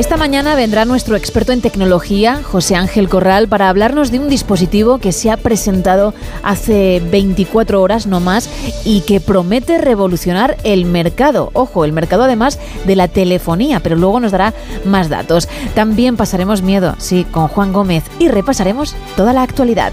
[0.00, 4.96] Esta mañana vendrá nuestro experto en tecnología, José Ángel Corral, para hablarnos de un dispositivo
[4.96, 8.48] que se ha presentado hace 24 horas no más
[8.86, 11.50] y que promete revolucionar el mercado.
[11.52, 14.54] Ojo, el mercado además de la telefonía, pero luego nos dará
[14.86, 15.50] más datos.
[15.74, 19.92] También pasaremos miedo, sí, con Juan Gómez y repasaremos toda la actualidad.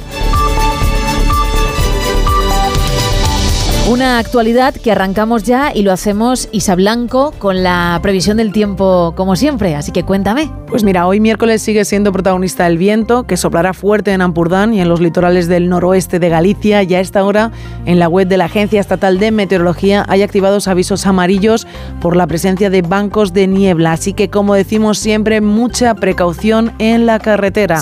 [3.90, 9.14] Una actualidad que arrancamos ya y lo hacemos Isa Blanco con la previsión del tiempo
[9.16, 10.52] como siempre, así que cuéntame.
[10.68, 14.82] Pues mira, hoy miércoles sigue siendo protagonista el viento, que soplará fuerte en Ampurdán y
[14.82, 16.84] en los litorales del noroeste de Galicia.
[16.84, 17.52] Y a esta hora,
[17.86, 21.66] en la web de la Agencia Estatal de Meteorología, hay activados avisos amarillos
[22.02, 23.94] por la presencia de bancos de niebla.
[23.94, 27.80] Así que, como decimos siempre, mucha precaución en la carretera.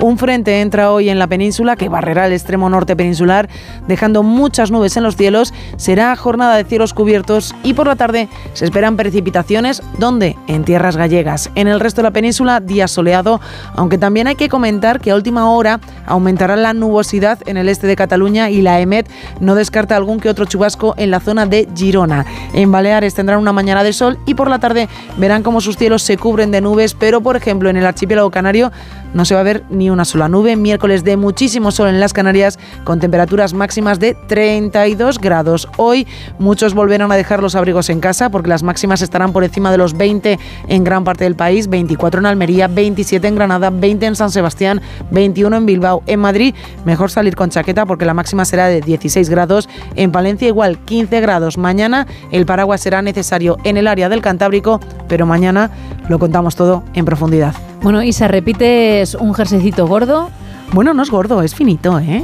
[0.00, 3.48] Un frente entra hoy en la península que barrerá el extremo norte peninsular,
[3.88, 5.47] dejando muchas nubes en los cielos.
[5.76, 9.82] Será jornada de cielos cubiertos y por la tarde se esperan precipitaciones.
[9.98, 10.36] ¿Dónde?
[10.46, 11.50] En tierras gallegas.
[11.54, 13.40] En el resto de la península día soleado,
[13.74, 17.86] aunque también hay que comentar que a última hora aumentará la nubosidad en el este
[17.86, 19.08] de Cataluña y la EMET
[19.40, 22.26] no descarta algún que otro chubasco en la zona de Girona.
[22.52, 26.02] En Baleares tendrán una mañana de sol y por la tarde verán cómo sus cielos
[26.02, 28.72] se cubren de nubes, pero por ejemplo en el archipiélago canario
[29.14, 30.56] no se va a ver ni una sola nube.
[30.56, 35.37] Miércoles de muchísimo sol en las Canarias con temperaturas máximas de 32 grados.
[35.76, 36.06] Hoy
[36.38, 39.78] muchos volverán a dejar los abrigos en casa porque las máximas estarán por encima de
[39.78, 44.16] los 20 en gran parte del país, 24 en Almería, 27 en Granada, 20 en
[44.16, 46.02] San Sebastián, 21 en Bilbao.
[46.06, 49.68] En Madrid, mejor salir con chaqueta porque la máxima será de 16 grados.
[49.94, 51.58] En Palencia, igual 15 grados.
[51.58, 55.70] Mañana el paraguas será necesario en el área del Cantábrico, pero mañana
[56.08, 57.54] lo contamos todo en profundidad.
[57.82, 60.30] Bueno, Isa, ¿repites un jerseycito gordo?
[60.72, 62.22] Bueno, no es gordo, es finito, ¿eh?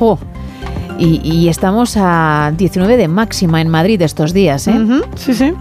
[0.98, 4.74] Y, estamos a 19 de máxima en Madrid estos días, ¿eh?
[5.16, 5.52] Sí, sí.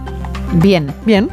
[0.54, 0.92] Bien.
[1.04, 1.28] Bien.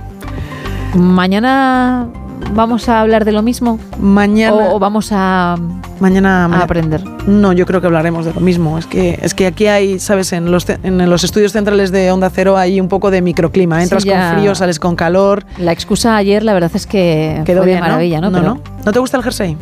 [0.95, 2.07] Mañana
[2.53, 3.79] vamos a hablar de lo mismo?
[3.99, 4.55] Mañana.
[4.55, 5.55] ¿O, vamos a,
[5.99, 7.03] mañana, a aprender?
[7.27, 8.77] No, yo creo que hablaremos de lo mismo.
[8.77, 10.33] Es que, es que aquí hay, ¿sabes?
[10.33, 13.81] En los, en los estudios centrales de Onda Cero hay un poco de microclima.
[13.81, 15.45] Entras con frío, sales con calor.
[15.57, 18.29] La excusa ayer, la verdad es que Quedó de maravilla, ¿no?
[18.29, 18.41] ¿no?
[18.41, 19.57] ¿No, ¿No te gusta el jersey?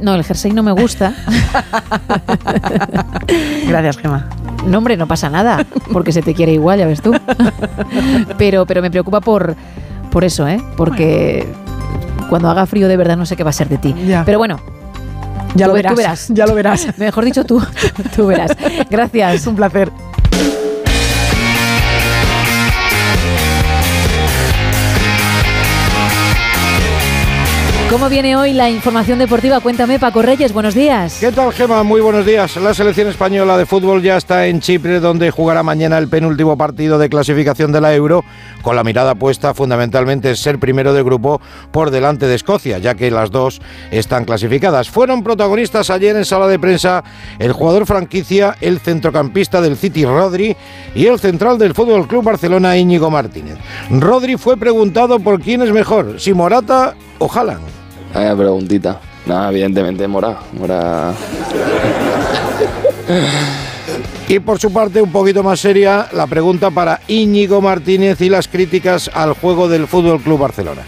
[0.00, 1.14] No, el jersey no me gusta.
[3.68, 4.28] Gracias, Gemma.
[4.66, 7.12] No, hombre, no pasa nada, porque se te quiere igual, ya ves tú.
[8.38, 9.56] pero, pero me preocupa por,
[10.10, 10.62] por eso, ¿eh?
[10.76, 11.46] Porque
[12.28, 13.94] cuando haga frío de verdad no sé qué va a ser de ti.
[14.24, 14.60] Pero bueno,
[15.54, 16.86] ya lo verás, Ya lo verás.
[16.98, 17.62] Mejor dicho tú,
[18.14, 18.52] tú verás.
[18.88, 19.46] Gracias.
[19.46, 19.90] Un placer.
[27.90, 29.58] ¿Cómo viene hoy la información deportiva?
[29.58, 31.18] Cuéntame, Paco Reyes, buenos días.
[31.18, 31.82] ¿Qué tal, Gema?
[31.82, 32.54] Muy buenos días.
[32.54, 37.00] La selección española de fútbol ya está en Chipre, donde jugará mañana el penúltimo partido
[37.00, 38.24] de clasificación de la Euro,
[38.62, 41.40] con la mirada puesta fundamentalmente en ser primero de grupo
[41.72, 44.88] por delante de Escocia, ya que las dos están clasificadas.
[44.88, 47.02] Fueron protagonistas ayer en sala de prensa
[47.40, 50.56] el jugador franquicia, el centrocampista del City, Rodri,
[50.94, 53.58] y el central del Fútbol Club Barcelona, Íñigo Martínez.
[53.90, 57.79] Rodri fue preguntado por quién es mejor, si Morata o Haaland.
[58.14, 59.00] Vaya preguntita.
[59.26, 60.38] Nada, evidentemente Mora.
[60.52, 61.12] Mora.
[64.28, 68.46] Y por su parte, un poquito más seria, la pregunta para Íñigo Martínez y las
[68.46, 70.82] críticas al juego del Fútbol Club Barcelona.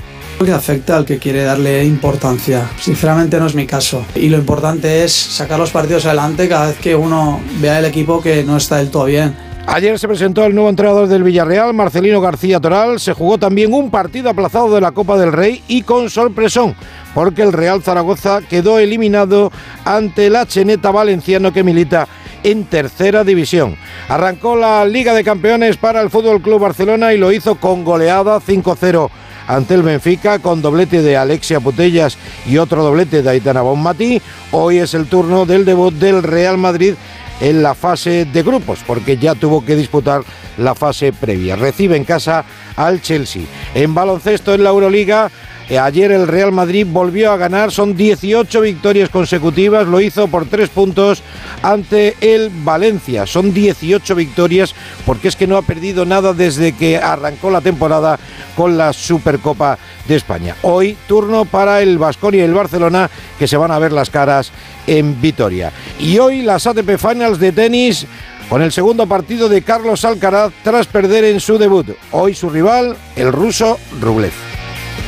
[0.45, 2.69] Que afecta al que quiere darle importancia.
[2.81, 4.05] Sinceramente no es mi caso.
[4.15, 8.21] Y lo importante es sacar los partidos adelante cada vez que uno vea el equipo
[8.21, 9.37] que no está del todo bien.
[9.67, 12.99] Ayer se presentó el nuevo entrenador del Villarreal, Marcelino García Toral.
[12.99, 16.75] Se jugó también un partido aplazado de la Copa del Rey y con sorpresón
[17.15, 19.53] porque el Real Zaragoza quedó eliminado
[19.85, 22.09] ante la Cheneta Valenciano que milita
[22.43, 23.77] en tercera división.
[24.09, 28.41] Arrancó la Liga de Campeones para el Fútbol Club Barcelona y lo hizo con goleada
[28.41, 29.11] 5-0
[29.47, 32.17] ante el Benfica con doblete de Alexia Putellas
[32.47, 34.21] y otro doblete de Aitana Bonmatí.
[34.51, 36.95] Hoy es el turno del debut del Real Madrid
[37.41, 40.23] en la fase de grupos, porque ya tuvo que disputar
[40.59, 41.57] la fase previa.
[41.57, 42.45] Recibe en casa
[42.77, 43.43] al Chelsea.
[43.75, 45.31] En baloncesto en la Euroliga,
[45.79, 50.69] ayer el Real Madrid volvió a ganar, son 18 victorias consecutivas, lo hizo por tres
[50.69, 51.23] puntos
[51.63, 53.27] ante el Valencia.
[53.27, 54.75] Son 18 victorias
[55.07, 58.19] porque es que no ha perdido nada desde que arrancó la temporada
[58.57, 60.57] con la Supercopa de España.
[60.63, 64.53] Hoy turno para el Vasconia y el Barcelona que se van a ver las caras
[64.87, 65.73] en Vitoria.
[65.99, 68.07] Y hoy las ATP Finals de tenis
[68.49, 71.87] con el segundo partido de Carlos Alcaraz tras perder en su debut.
[72.11, 74.52] Hoy su rival, el ruso Rublev.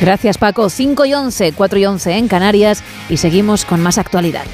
[0.01, 0.69] Gracias Paco.
[0.69, 4.45] 5 y 11, 4 y 11 en Canarias y seguimos con más actualidad.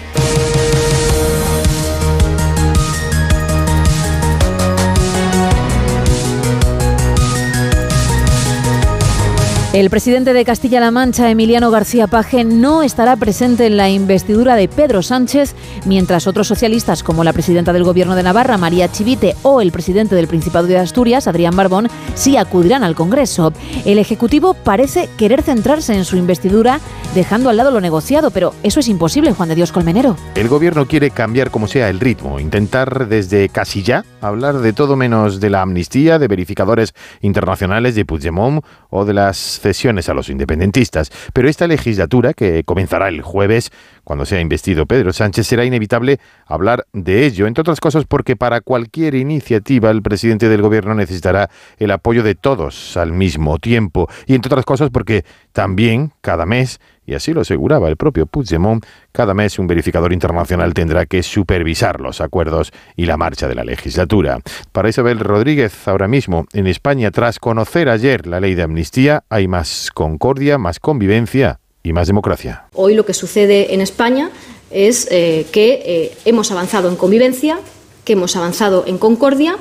[9.74, 14.68] El presidente de Castilla-La Mancha, Emiliano García Paje, no estará presente en la investidura de
[14.68, 19.62] Pedro Sánchez, mientras otros socialistas como la presidenta del Gobierno de Navarra, María Chivite, o
[19.62, 23.54] el presidente del Principado de Asturias, Adrián Barbón, sí acudirán al Congreso.
[23.86, 26.82] El Ejecutivo parece querer centrarse en su investidura,
[27.16, 30.18] dejando al lado lo negociado, pero eso es imposible, Juan de Dios Colmenero.
[30.36, 34.98] El Gobierno quiere cambiar como sea el ritmo, intentar desde casi ya hablar de todo
[34.98, 40.30] menos de la amnistía, de verificadores internacionales de Puigdemont o de las cesiones a los
[40.30, 41.12] independentistas.
[41.34, 43.72] Pero esta legislatura, que comenzará el jueves,
[44.04, 48.62] cuando sea investido Pedro Sánchez, será inevitable hablar de ello, entre otras cosas porque para
[48.62, 54.36] cualquier iniciativa el presidente del gobierno necesitará el apoyo de todos al mismo tiempo, y
[54.36, 55.24] entre otras cosas porque
[55.54, 60.74] también cada mes y así lo aseguraba el propio Puigdemont, cada mes un verificador internacional
[60.74, 64.40] tendrá que supervisar los acuerdos y la marcha de la legislatura.
[64.72, 69.48] Para Isabel Rodríguez, ahora mismo en España, tras conocer ayer la ley de amnistía, hay
[69.48, 72.66] más concordia, más convivencia y más democracia.
[72.74, 74.30] Hoy lo que sucede en España
[74.70, 77.60] es eh, que eh, hemos avanzado en convivencia,
[78.06, 79.58] que hemos avanzado en concordia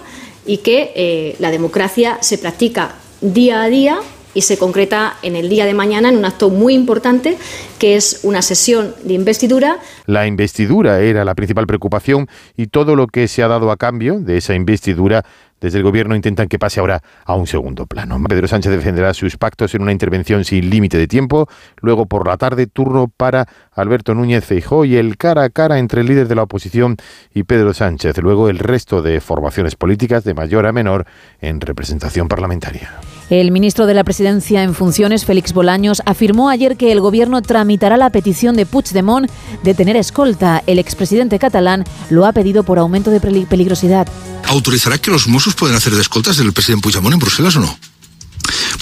[0.46, 3.98] y que eh, la democracia se practica día a día
[4.34, 7.36] y se concreta en el día de mañana en un acto muy importante
[7.78, 9.78] que es una sesión de investidura.
[10.06, 14.20] La investidura era la principal preocupación y todo lo que se ha dado a cambio
[14.20, 15.24] de esa investidura
[15.60, 18.18] desde el gobierno intentan que pase ahora a un segundo plano.
[18.28, 21.48] Pedro Sánchez defenderá sus pactos en una intervención sin límite de tiempo.
[21.80, 26.00] Luego por la tarde turno para Alberto Núñez Feijó y el cara a cara entre
[26.00, 26.96] el líder de la oposición
[27.34, 28.16] y Pedro Sánchez.
[28.18, 31.06] Luego el resto de formaciones políticas de mayor a menor
[31.40, 32.90] en representación parlamentaria.
[33.30, 37.96] El ministro de la Presidencia en funciones, Félix Bolaños, afirmó ayer que el gobierno tramitará
[37.96, 39.30] la petición de Puigdemont
[39.62, 40.64] de tener escolta.
[40.66, 44.08] El expresidente catalán lo ha pedido por aumento de peligrosidad.
[44.46, 47.78] ¿Autorizará que los Mossos pueden hacer de escoltas del presidente Puigdemont en Bruselas o no?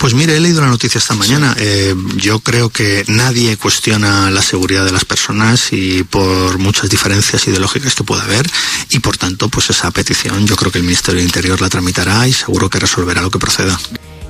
[0.01, 1.55] Pues mire, he leído la noticia esta mañana.
[1.59, 7.47] Eh, yo creo que nadie cuestiona la seguridad de las personas y por muchas diferencias
[7.49, 8.47] ideológicas que pueda haber
[8.89, 12.27] y por tanto, pues esa petición yo creo que el Ministerio de Interior la tramitará
[12.27, 13.79] y seguro que resolverá lo que proceda.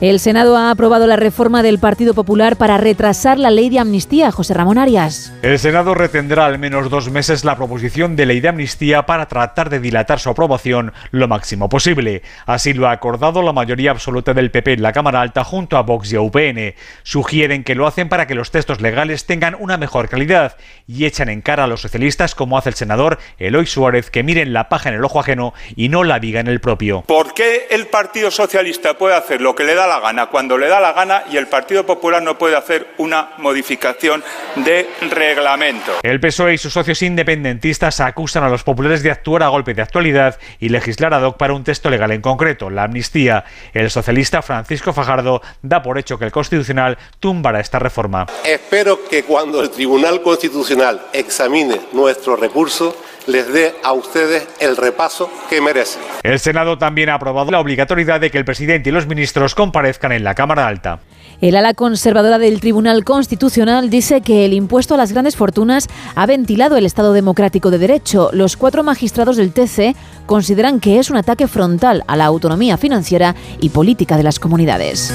[0.01, 4.31] El Senado ha aprobado la reforma del Partido Popular para retrasar la ley de amnistía.
[4.31, 5.33] José Ramón Arias.
[5.43, 9.71] El Senado retendrá al menos dos meses la proposición de ley de amnistía para tratar
[9.71, 12.23] de dilatar su aprobación lo máximo posible.
[12.47, 15.83] Así lo ha acordado la mayoría absoluta del PP en la Cámara Alta junto a
[15.83, 16.77] Vox y a UPN.
[17.03, 21.29] Sugieren que lo hacen para que los textos legales tengan una mejor calidad y echan
[21.29, 24.91] en cara a los socialistas, como hace el senador Eloy Suárez, que miren la paja
[24.91, 27.03] en el ojo ajeno y no la viga en el propio.
[27.03, 30.69] ¿Por qué el Partido Socialista puede hacer lo que le da la gana cuando le
[30.69, 34.23] da la gana y el Partido Popular no puede hacer una modificación
[34.57, 35.93] de reglamento.
[36.03, 39.83] El PSOE y sus socios independentistas acusan a los populares de actuar a golpe de
[39.83, 43.45] actualidad y legislar ad hoc para un texto legal en concreto, la amnistía.
[43.73, 48.27] El socialista Francisco Fajardo da por hecho que el Constitucional tumbará esta reforma.
[48.45, 52.97] Espero que cuando el Tribunal Constitucional examine nuestro recurso,
[53.29, 56.03] les dé a ustedes el repaso que merecen.
[56.23, 60.13] El Senado también ha aprobado la obligatoriedad de que el presidente y los ministros comparezcan
[60.13, 61.01] en la Cámara Alta.
[61.41, 66.27] El ala conservadora del Tribunal Constitucional dice que el impuesto a las grandes fortunas ha
[66.27, 68.31] ventilado el Estado democrático de derecho.
[68.33, 69.95] Los cuatro magistrados del TC
[70.27, 75.15] consideran que es un ataque frontal a la autonomía financiera y política de las comunidades.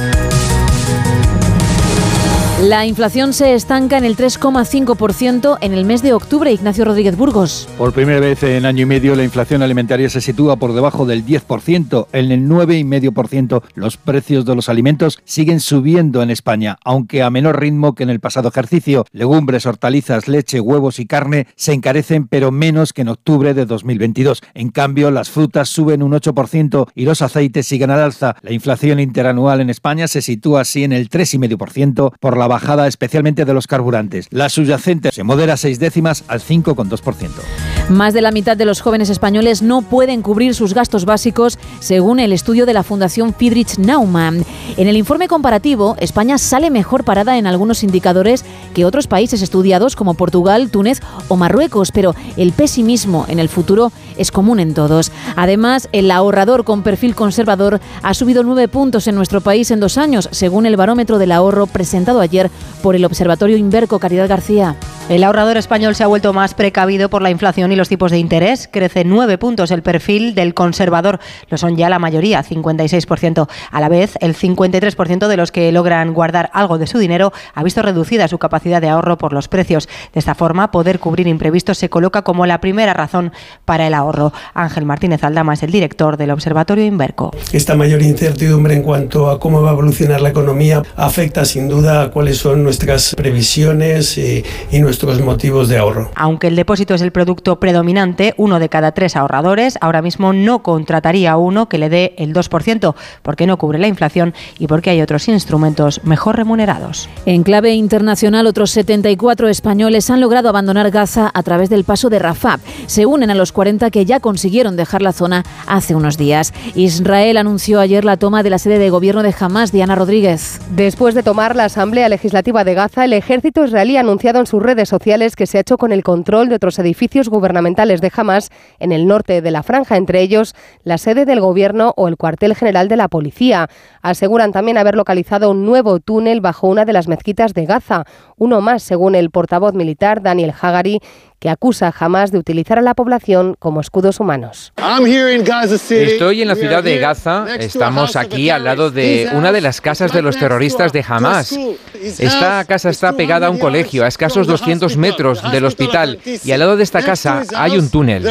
[2.64, 6.50] La inflación se estanca en el 3,5% en el mes de octubre.
[6.50, 7.68] Ignacio Rodríguez Burgos.
[7.78, 11.26] Por primera vez en año y medio, la inflación alimentaria se sitúa por debajo del
[11.26, 12.08] 10%.
[12.14, 17.60] En el 9,5% los precios de los alimentos siguen subiendo en España, aunque a menor
[17.60, 19.06] ritmo que en el pasado ejercicio.
[19.12, 24.42] Legumbres, hortalizas, leche, huevos y carne se encarecen, pero menos que en octubre de 2022.
[24.54, 28.38] En cambio, las frutas suben un 8% y los aceites siguen al alza.
[28.42, 33.46] La inflación interanual en España se sitúa así en el 3,5% por la bajada especialmente
[33.46, 34.28] de los carburantes.
[34.30, 37.73] La subyacente se modera seis décimas al 5,2%.
[37.90, 42.22] Más de la mitad de los jóvenes españoles no pueden cubrir sus gastos básicos, según
[42.22, 44.46] el estudio de la Fundación Friedrich Naumann.
[44.78, 49.98] En el informe comparativo, España sale mejor parada en algunos indicadores que otros países estudiados
[49.98, 55.12] como Portugal, Túnez o Marruecos, pero el pesimismo en el futuro es común en todos.
[55.36, 59.98] Además, el ahorrador con perfil conservador ha subido nueve puntos en nuestro país en dos
[59.98, 62.50] años, según el barómetro del ahorro presentado ayer
[62.82, 64.78] por el Observatorio Inverco Caridad García.
[65.10, 68.20] El ahorrador español se ha vuelto más precavido por la inflación y los tipos de
[68.20, 68.70] interés.
[68.72, 71.20] Crece nueve puntos el perfil del conservador.
[71.50, 73.50] Lo son ya la mayoría, 56%.
[73.70, 77.64] A la vez, el 53% de los que logran guardar algo de su dinero ha
[77.64, 79.90] visto reducida su capacidad de ahorro por los precios.
[80.14, 83.34] De esta forma, poder cubrir imprevistos se coloca como la primera razón
[83.66, 84.32] para el ahorro.
[84.54, 87.32] Ángel Martínez Aldama es el director del Observatorio Inverco.
[87.52, 92.04] Esta mayor incertidumbre en cuanto a cómo va a evolucionar la economía afecta sin duda
[92.04, 96.12] a cuáles son nuestras previsiones y, y nuestros motivos de ahorro.
[96.16, 100.64] Aunque el depósito es el producto predominante, uno de cada tres ahorradores ahora mismo no
[100.64, 104.90] contrataría a uno que le dé el 2%, porque no cubre la inflación y porque
[104.90, 107.10] hay otros instrumentos mejor remunerados.
[107.26, 112.20] En clave internacional, otros 74 españoles han logrado abandonar Gaza a través del paso de
[112.20, 112.60] Rafah.
[112.86, 116.54] Se unen a los 40 que ya consiguieron dejar la zona hace unos días.
[116.76, 120.60] Israel anunció ayer la toma de la sede de gobierno de Hamas, Diana Rodríguez.
[120.72, 124.62] Después de tomar la Asamblea Legislativa de Gaza, el ejército israelí ha anunciado en sus
[124.62, 128.50] redes sociales que se ha hecho con el control de otros edificios gubernamentales de Hamas
[128.80, 132.56] en el norte de la franja, entre ellos la sede del gobierno o el cuartel
[132.56, 133.70] general de la policía.
[134.02, 138.06] Aseguran también haber localizado un nuevo túnel bajo una de las mezquitas de Gaza,
[138.38, 141.00] uno más según el portavoz militar Daniel Hagari,
[141.44, 144.72] que acusa jamás de utilizar a la población como escudos humanos.
[144.78, 150.14] Estoy en la ciudad de Gaza, estamos aquí al lado de una de las casas
[150.14, 151.54] de los terroristas de Hamas.
[152.02, 156.62] Esta casa está pegada a un colegio, a escasos 200 metros del hospital, y al
[156.62, 158.26] lado de esta casa hay un túnel.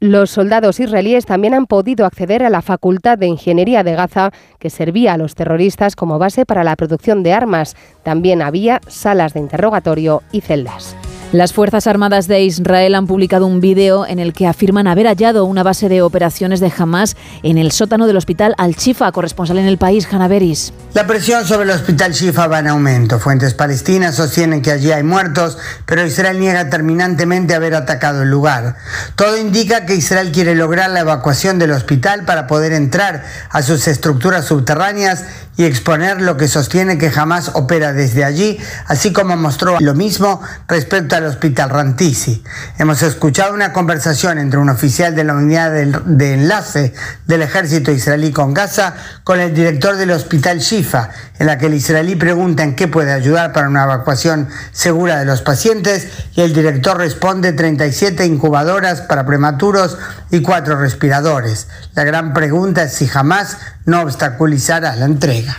[0.00, 4.70] Los soldados israelíes también han podido acceder a la Facultad de Ingeniería de Gaza, que
[4.70, 7.76] servía a los terroristas como base para la producción de armas.
[8.02, 10.96] También había salas de interrogatorio y celdas.
[11.30, 15.44] Las Fuerzas Armadas de Israel han publicado un vídeo en el que afirman haber hallado
[15.44, 19.76] una base de operaciones de Hamas en el sótano del hospital Al-Shifa, corresponsal en el
[19.76, 20.72] país, Hanaveris.
[20.94, 23.18] La presión sobre el hospital Shifa va en aumento.
[23.20, 28.76] Fuentes palestinas sostienen que allí hay muertos, pero Israel niega terminantemente haber atacado el lugar.
[29.14, 33.86] Todo indica que Israel quiere lograr la evacuación del hospital para poder entrar a sus
[33.86, 35.24] estructuras subterráneas
[35.58, 40.40] y exponer lo que sostiene que jamás opera desde allí, así como mostró lo mismo
[40.68, 42.44] respecto al hospital Rantisi.
[42.78, 46.94] Hemos escuchado una conversación entre un oficial de la unidad de enlace
[47.26, 51.10] del ejército israelí con Gaza con el director del hospital Shifa,
[51.40, 55.24] en la que el israelí pregunta en qué puede ayudar para una evacuación segura de
[55.24, 59.98] los pacientes y el director responde 37 incubadoras para prematuros
[60.30, 61.66] y cuatro respiradores.
[61.96, 63.56] La gran pregunta es si jamás
[63.88, 65.56] no obstaculizará la entrega.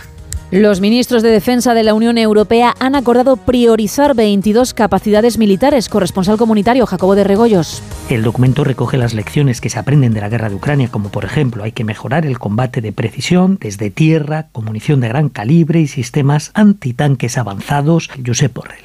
[0.50, 5.88] Los ministros de Defensa de la Unión Europea han acordado priorizar 22 capacidades militares.
[5.88, 7.80] Corresponsal comunitario Jacobo de Regoyos.
[8.08, 11.24] El documento recoge las lecciones que se aprenden de la guerra de Ucrania, como por
[11.24, 15.82] ejemplo hay que mejorar el combate de precisión desde tierra, con munición de gran calibre
[15.82, 18.10] y sistemas antitanques avanzados.
[18.26, 18.80] Josep Borrell.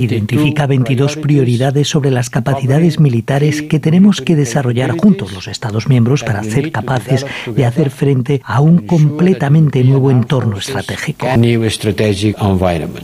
[0.00, 6.22] Identifica 22 prioridades sobre las capacidades militares que tenemos que desarrollar juntos los Estados miembros
[6.22, 11.26] para ser capaces de hacer frente a un completamente nuevo entorno estratégico.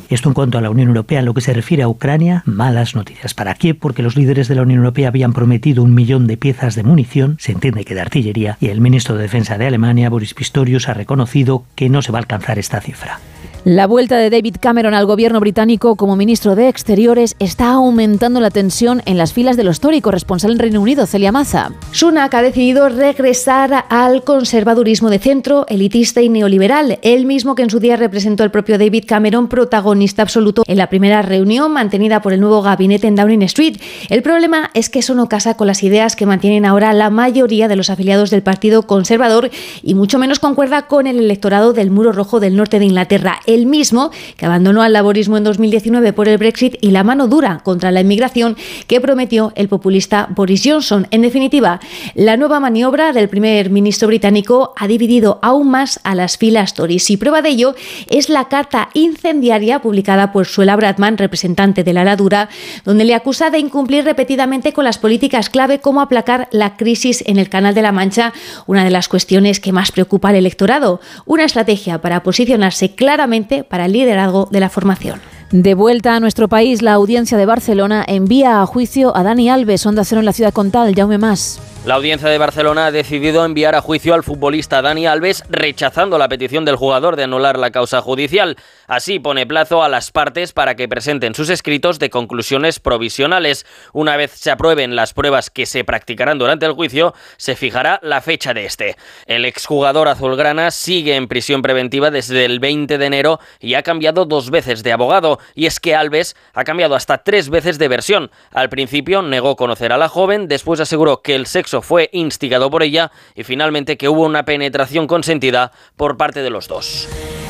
[0.09, 2.95] Esto en cuanto a la Unión Europea, en lo que se refiere a Ucrania, malas
[2.95, 6.37] noticias para Kiev, porque los líderes de la Unión Europea habían prometido un millón de
[6.37, 10.11] piezas de munición, se entiende que de artillería, y el ministro de Defensa de Alemania,
[10.11, 13.21] Boris Pistorius, ha reconocido que no se va a alcanzar esta cifra.
[13.65, 18.49] La vuelta de David Cameron al gobierno británico como ministro de Exteriores está aumentando la
[18.49, 21.73] tensión en las filas de los Tory, corresponsal en Reino Unido, Celia Maza.
[21.93, 27.69] Sunak ha decidido regresar al conservadurismo de centro, elitista y neoliberal, el mismo que en
[27.69, 32.33] su día representó el propio David Cameron, protagonista absoluto en la primera reunión mantenida por
[32.33, 33.77] el nuevo gabinete en Downing Street.
[34.09, 37.69] El problema es que eso no casa con las ideas que mantienen ahora la mayoría
[37.69, 39.51] de los afiliados del Partido Conservador
[39.83, 43.67] y mucho menos concuerda con el electorado del Muro Rojo del norte de Inglaterra el
[43.67, 47.91] mismo que abandonó al laborismo en 2019 por el Brexit y la mano dura contra
[47.91, 51.07] la inmigración que prometió el populista Boris Johnson.
[51.11, 51.81] En definitiva,
[52.15, 57.11] la nueva maniobra del primer ministro británico ha dividido aún más a las filas Tories
[57.11, 57.75] y prueba de ello
[58.09, 62.49] es la carta incendiaria publicada por Suela Bradman, representante de la ala dura,
[62.85, 67.39] donde le acusa de incumplir repetidamente con las políticas clave como aplacar la crisis en
[67.39, 68.33] el Canal de la Mancha,
[68.67, 73.87] una de las cuestiones que más preocupa al electorado, una estrategia para posicionarse claramente para
[73.87, 75.21] el liderazgo de la formación.
[75.51, 79.85] De vuelta a nuestro país, la audiencia de Barcelona envía a juicio a Dani Alves,
[79.85, 80.95] Onda Cero en la ciudad contal.
[80.95, 81.61] Jaume Más.
[81.87, 86.29] La audiencia de Barcelona ha decidido enviar a juicio al futbolista Dani Alves, rechazando la
[86.29, 88.59] petición del jugador de anular la causa judicial.
[88.87, 93.65] Así pone plazo a las partes para que presenten sus escritos de conclusiones provisionales.
[93.95, 98.21] Una vez se aprueben las pruebas que se practicarán durante el juicio, se fijará la
[98.21, 98.97] fecha de este.
[99.25, 104.27] El exjugador azulgrana sigue en prisión preventiva desde el 20 de enero y ha cambiado
[104.27, 105.39] dos veces de abogado.
[105.55, 108.31] Y es que Alves ha cambiado hasta tres veces de versión.
[108.53, 112.83] Al principio negó conocer a la joven, después aseguró que el sexo fue instigado por
[112.83, 117.09] ella y finalmente que hubo una penetración consentida por parte de los dos.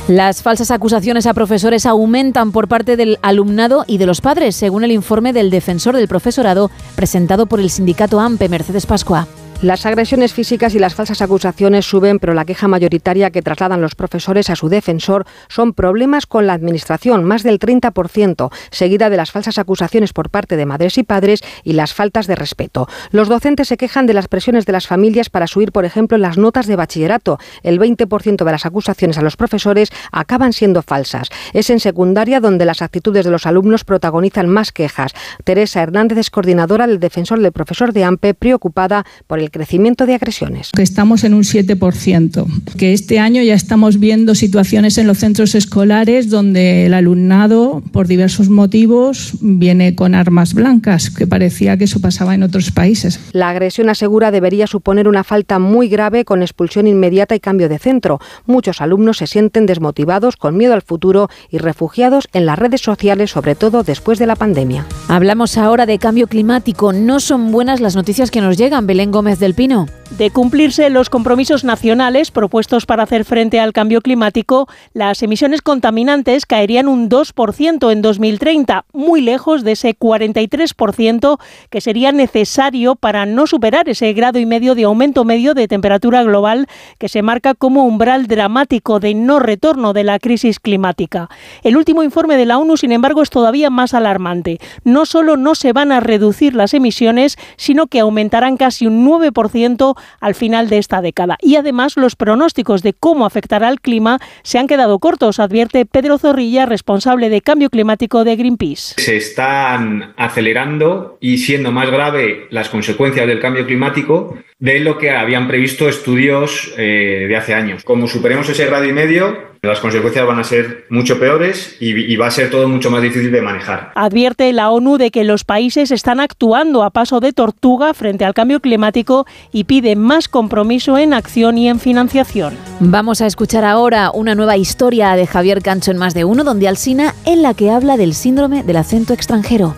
[0.09, 4.85] Las falsas acusaciones a profesores aumentan por parte del alumnado y de los padres, según
[4.85, 9.27] el informe del defensor del profesorado presentado por el sindicato AMPE, Mercedes Pascua.
[9.63, 13.95] Las agresiones físicas y las falsas acusaciones suben, pero la queja mayoritaria que trasladan los
[13.95, 19.33] profesores a su defensor son problemas con la Administración, más del 30%, seguida de las
[19.33, 22.89] falsas acusaciones por parte de madres y padres y las faltas de respeto.
[23.11, 26.39] Los docentes se quejan de las presiones de las familias para subir, por ejemplo, las
[26.39, 27.39] notas de bachillerato.
[27.63, 31.29] El 20% de las acusaciones a los profesores acaban siendo falsas.
[31.53, 35.13] Es en secundaria donde las actitudes de los alumnos protagonizan más quejas.
[35.45, 40.15] Teresa Hernández es coordinadora del defensor del profesor de AMPE, preocupada por el crecimiento de
[40.15, 40.71] agresiones.
[40.75, 45.55] Que estamos en un 7%, que este año ya estamos viendo situaciones en los centros
[45.55, 52.01] escolares donde el alumnado, por diversos motivos, viene con armas blancas, que parecía que eso
[52.01, 53.21] pasaba en otros países.
[53.33, 57.79] La agresión asegura debería suponer una falta muy grave con expulsión inmediata y cambio de
[57.79, 58.21] centro.
[58.47, 63.31] Muchos alumnos se sienten desmotivados, con miedo al futuro y refugiados en las redes sociales,
[63.31, 64.87] sobre todo después de la pandemia.
[65.09, 66.93] Hablamos ahora de cambio climático.
[66.93, 68.87] No son buenas las noticias que nos llegan.
[68.87, 70.00] Belén Gómez del Pino.
[70.19, 76.47] De cumplirse los compromisos nacionales propuestos para hacer frente al cambio climático, las emisiones contaminantes
[76.47, 81.39] caerían un 2% en 2030, muy lejos de ese 43%
[81.71, 86.25] que sería necesario para no superar ese grado y medio de aumento medio de temperatura
[86.25, 86.67] global
[86.99, 91.31] que se marca como umbral dramático de no retorno de la crisis climática.
[91.63, 94.59] El último informe de la ONU, sin embargo, es todavía más alarmante.
[94.83, 99.97] No solo no se van a reducir las emisiones, sino que aumentarán casi un 9%
[100.21, 101.37] al final de esta década.
[101.41, 106.19] Y además los pronósticos de cómo afectará el clima se han quedado cortos, advierte Pedro
[106.19, 108.95] Zorrilla, responsable de cambio climático de Greenpeace.
[108.97, 115.11] Se están acelerando y siendo más grave las consecuencias del cambio climático de lo que
[115.11, 117.85] habían previsto estudios eh, de hace años.
[117.85, 122.17] Como superemos ese grado y medio, las consecuencias van a ser mucho peores y, y,
[122.17, 123.93] va a ser todo mucho más difícil de manejar.
[123.95, 128.33] Advierte la ONU de que los países están actuando a paso de tortuga frente al
[128.33, 132.57] cambio climático y pide más compromiso en acción y en financiación.
[132.81, 136.67] Vamos a escuchar ahora una nueva historia de Javier Cancho en Más de Uno, donde
[136.67, 139.75] Alsina, en la que habla del síndrome del acento extranjero.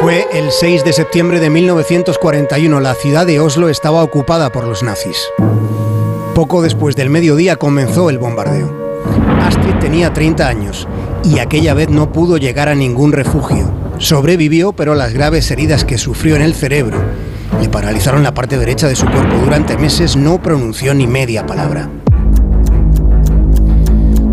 [0.00, 2.80] Fue el 6 de septiembre de 1941.
[2.80, 5.16] La ciudad de Oslo estaba ocupada por los nazis.
[6.34, 8.68] Poco después del mediodía comenzó el bombardeo.
[9.40, 10.88] Astrid tenía 30 años
[11.22, 13.70] y aquella vez no pudo llegar a ningún refugio.
[13.98, 16.98] Sobrevivió, pero las graves heridas que sufrió en el cerebro
[17.60, 19.36] le paralizaron la parte derecha de su cuerpo.
[19.44, 21.88] Durante meses no pronunció ni media palabra.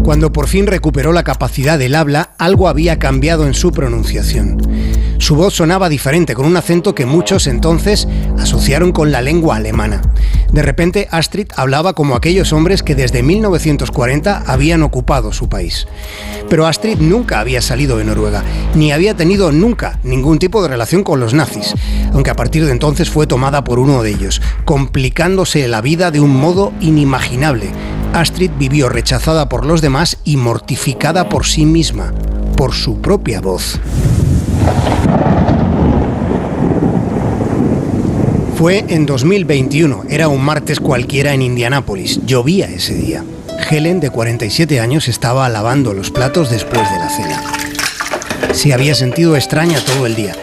[0.04, 4.58] Cuando por fin recuperó la capacidad del habla, algo había cambiado en su pronunciación.
[5.20, 8.08] Su voz sonaba diferente, con un acento que muchos entonces
[8.40, 10.02] asociaron con la lengua alemana.
[10.52, 15.88] De repente, Astrid hablaba como aquellos hombres que desde 1940 habían ocupado su país.
[16.50, 18.44] Pero Astrid nunca había salido de Noruega,
[18.76, 21.74] ni había tenido nunca ningún tipo de relación con los nazis,
[22.14, 26.20] aunque a partir de entonces fue tomada por uno de ellos, complicándose la vida de
[26.20, 27.72] un modo inimaginable.
[28.14, 32.14] Astrid vivió rechazada por los demás y mortificada por sí misma,
[32.58, 33.80] por su propia voz.
[38.62, 43.26] Fue en 2021, era un martes cualquiera en Indianápolis, llovía ese día.
[43.67, 47.43] Helen, de 47 años, estaba lavando los platos después de la cena.
[48.54, 50.36] Se había sentido extraña todo el día,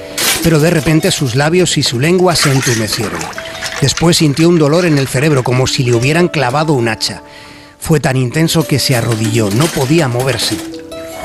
[0.42, 3.20] pero de repente sus labios y su lengua se entumecieron.
[3.80, 7.22] Después sintió un dolor en el cerebro como si le hubieran clavado un hacha.
[7.78, 10.56] Fue tan intenso que se arrodilló, no podía moverse.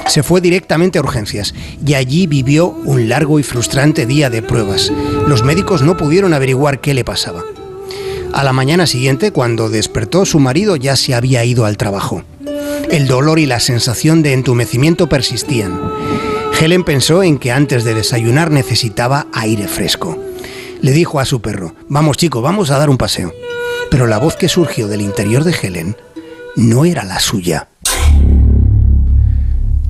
[0.07, 1.53] Se fue directamente a urgencias
[1.85, 4.91] y allí vivió un largo y frustrante día de pruebas.
[5.27, 7.43] Los médicos no pudieron averiguar qué le pasaba.
[8.33, 12.23] A la mañana siguiente, cuando despertó, su marido ya se había ido al trabajo.
[12.89, 15.79] El dolor y la sensación de entumecimiento persistían.
[16.59, 20.17] Helen pensó en que antes de desayunar necesitaba aire fresco.
[20.81, 23.33] Le dijo a su perro, vamos chico, vamos a dar un paseo.
[23.89, 25.95] Pero la voz que surgió del interior de Helen
[26.55, 27.69] no era la suya.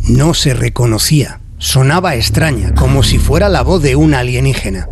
[0.07, 1.39] No se reconocía.
[1.59, 4.89] Sonaba extraña, como si fuera la voz de un alienígena.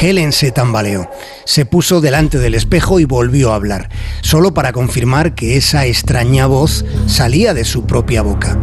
[0.00, 1.10] Helen se tambaleó,
[1.44, 3.88] se puso delante del espejo y volvió a hablar,
[4.20, 8.56] solo para confirmar que esa extraña voz salía de su propia boca.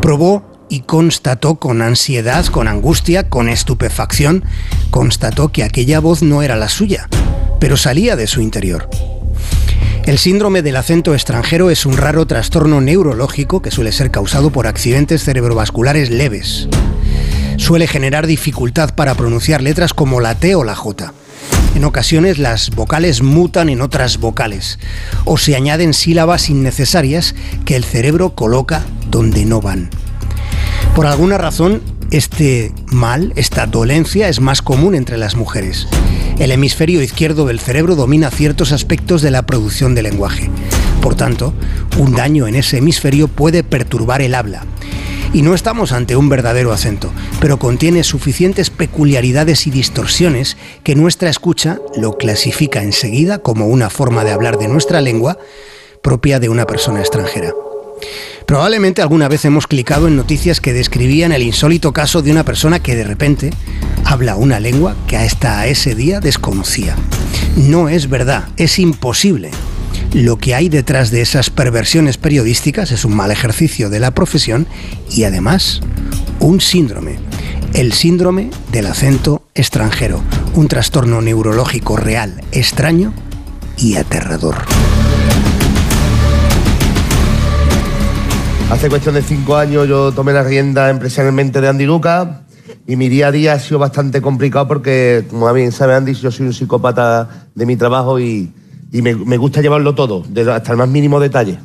[0.00, 4.44] Probó y constató con ansiedad, con angustia, con estupefacción,
[4.90, 7.10] constató que aquella voz no era la suya,
[7.58, 8.88] pero salía de su interior.
[10.10, 14.66] El síndrome del acento extranjero es un raro trastorno neurológico que suele ser causado por
[14.66, 16.68] accidentes cerebrovasculares leves.
[17.58, 21.14] Suele generar dificultad para pronunciar letras como la T o la J.
[21.76, 24.80] En ocasiones las vocales mutan en otras vocales
[25.26, 29.90] o se añaden sílabas innecesarias que el cerebro coloca donde no van.
[30.96, 35.86] Por alguna razón, este mal, esta dolencia es más común entre las mujeres.
[36.38, 40.50] El hemisferio izquierdo del cerebro domina ciertos aspectos de la producción de lenguaje.
[41.00, 41.54] Por tanto,
[41.98, 44.64] un daño en ese hemisferio puede perturbar el habla.
[45.32, 51.30] Y no estamos ante un verdadero acento, pero contiene suficientes peculiaridades y distorsiones que nuestra
[51.30, 55.38] escucha lo clasifica enseguida como una forma de hablar de nuestra lengua
[56.02, 57.52] propia de una persona extranjera.
[58.50, 62.80] Probablemente alguna vez hemos clicado en noticias que describían el insólito caso de una persona
[62.80, 63.50] que de repente
[64.04, 66.96] habla una lengua que hasta ese día desconocía.
[67.54, 69.52] No es verdad, es imposible.
[70.14, 74.66] Lo que hay detrás de esas perversiones periodísticas es un mal ejercicio de la profesión
[75.08, 75.80] y además
[76.40, 77.20] un síndrome.
[77.72, 83.14] El síndrome del acento extranjero, un trastorno neurológico real, extraño
[83.78, 84.56] y aterrador.
[88.70, 92.42] Hace cuestión de cinco años yo tomé la rienda empresarialmente de Andy Luca
[92.86, 96.30] y mi día a día ha sido bastante complicado porque, como bien sabe Andy, yo
[96.30, 98.52] soy un psicópata de mi trabajo y,
[98.92, 101.58] me, gusta llevarlo todo, hasta el más mínimo detalle.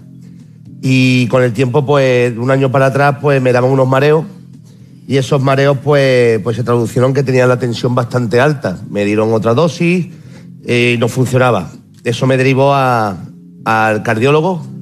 [0.82, 4.26] Y con el tiempo, pues, un año para atrás, pues me daban unos mareos
[5.08, 8.80] y esos mareos, pues, pues se traducieron que tenía la tensión bastante alta.
[8.90, 10.08] Me dieron otra dosis
[10.66, 11.70] eh, y no funcionaba.
[12.04, 14.75] Eso me derivó al cardiólogo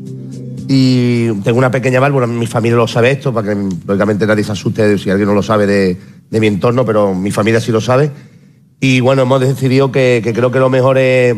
[0.68, 4.52] y tengo una pequeña válvula, mi familia lo sabe esto, para que lógicamente nadie se
[4.52, 5.98] asuste si alguien no lo sabe de,
[6.40, 8.12] mi entorno, pero mi familia sí lo sabe.
[8.80, 11.36] Y bueno, hemos decidido que, creo que lo mejor es,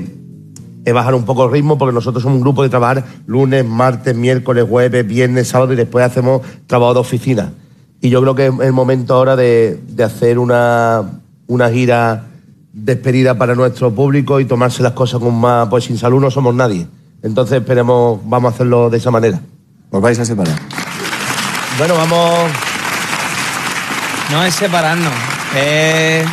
[0.94, 4.66] bajar un poco el ritmo, porque nosotros somos un grupo de trabajar lunes, martes, miércoles,
[4.70, 7.54] jueves, viernes, sábado y después hacemos trabajo de oficina.
[8.02, 12.28] Y yo creo que es el momento ahora de, hacer una, una gira
[12.72, 16.54] despedida para nuestro público y tomarse las cosas con más, pues sin salud no somos
[16.54, 16.88] nadie.
[17.26, 19.42] Entonces esperemos, vamos a hacerlo de esa manera.
[19.90, 20.56] ¿Os vais a separar?
[21.80, 22.52] Bueno, vamos...
[24.32, 25.12] No es separarnos,
[25.56, 26.26] es,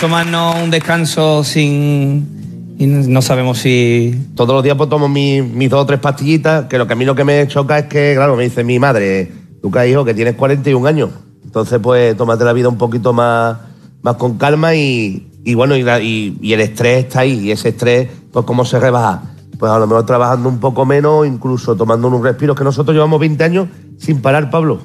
[0.00, 2.76] tomarnos un descanso sin...
[2.78, 4.28] Y no sabemos si...
[4.36, 7.04] Todos los días pues tomo mis, dos o tres pastillitas, que lo que a mí
[7.04, 10.14] lo que me choca es que, claro, me dice mi madre, tú que hijo, que
[10.14, 11.10] tienes 41 años.
[11.44, 13.56] Entonces, pues, tómate la vida un poquito más,
[14.02, 17.40] más con calma y, bueno, y, y, el estrés está ahí.
[17.40, 19.33] Y ese estrés, pues, ¿cómo se rebaja?
[19.64, 23.18] Pues a lo mejor trabajando un poco menos, incluso tomando unos respiros, que nosotros llevamos
[23.18, 24.78] 20 años sin parar, Pablo.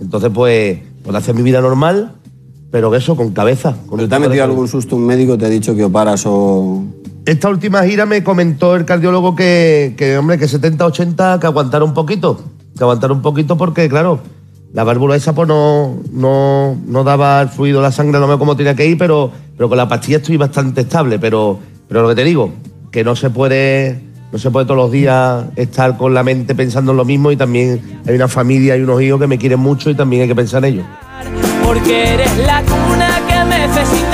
[0.00, 2.12] Entonces, pues, pues hacer mi vida normal,
[2.70, 3.74] pero eso con cabeza.
[3.88, 5.36] Con te ha metido algún susto un médico?
[5.36, 6.84] ¿Te ha dicho que paras o...?
[7.26, 11.82] Esta última gira me comentó el cardiólogo que, que hombre, que 70, 80, que aguantar
[11.82, 12.40] un poquito.
[12.76, 14.20] Que aguantar un poquito porque, claro,
[14.72, 18.56] la válvula esa pues no, no, no daba el fluido, la sangre, no me cómo
[18.56, 21.18] tenía que ir, pero, pero con la pastilla estoy bastante estable.
[21.18, 22.52] Pero, pero lo que te digo,
[22.92, 26.92] que no se puede no se puede todos los días estar con la mente pensando
[26.92, 29.90] en lo mismo y también hay una familia y unos hijos que me quieren mucho
[29.90, 30.86] y también hay que pensar en ellos.
[31.64, 33.66] Porque eres la cuna que me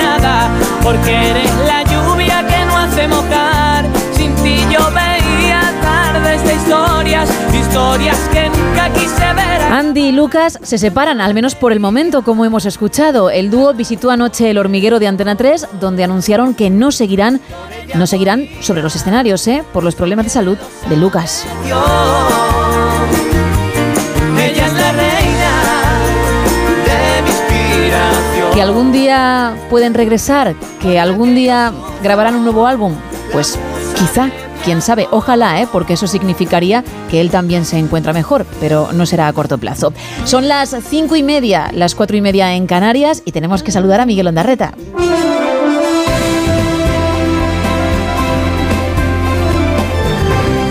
[0.03, 0.51] nada,
[0.83, 3.85] porque eres la lluvia que no hace mojar.
[4.17, 8.66] Sin ti yo veía tardes de historias, historias que ver.
[9.71, 13.31] Andy y Lucas se separan, al menos por el momento, como hemos escuchado.
[13.31, 17.41] El dúo visitó anoche el hormiguero de Antena 3, donde anunciaron que no seguirán
[17.95, 19.63] no seguirán sobre los escenarios, ¿eh?
[19.73, 21.47] por los problemas de salud de Lucas.
[28.53, 31.73] Que algún día pueden regresar, que algún día
[32.03, 32.95] grabarán un nuevo álbum,
[33.33, 33.59] pues
[33.95, 34.31] quizá,
[34.67, 35.69] quién sabe, ojalá, ¿eh?
[35.71, 39.93] porque eso significaría que él también se encuentra mejor, pero no será a corto plazo.
[40.25, 44.01] Son las cinco y media, las cuatro y media en Canarias y tenemos que saludar
[44.01, 44.75] a Miguel Ondarreta.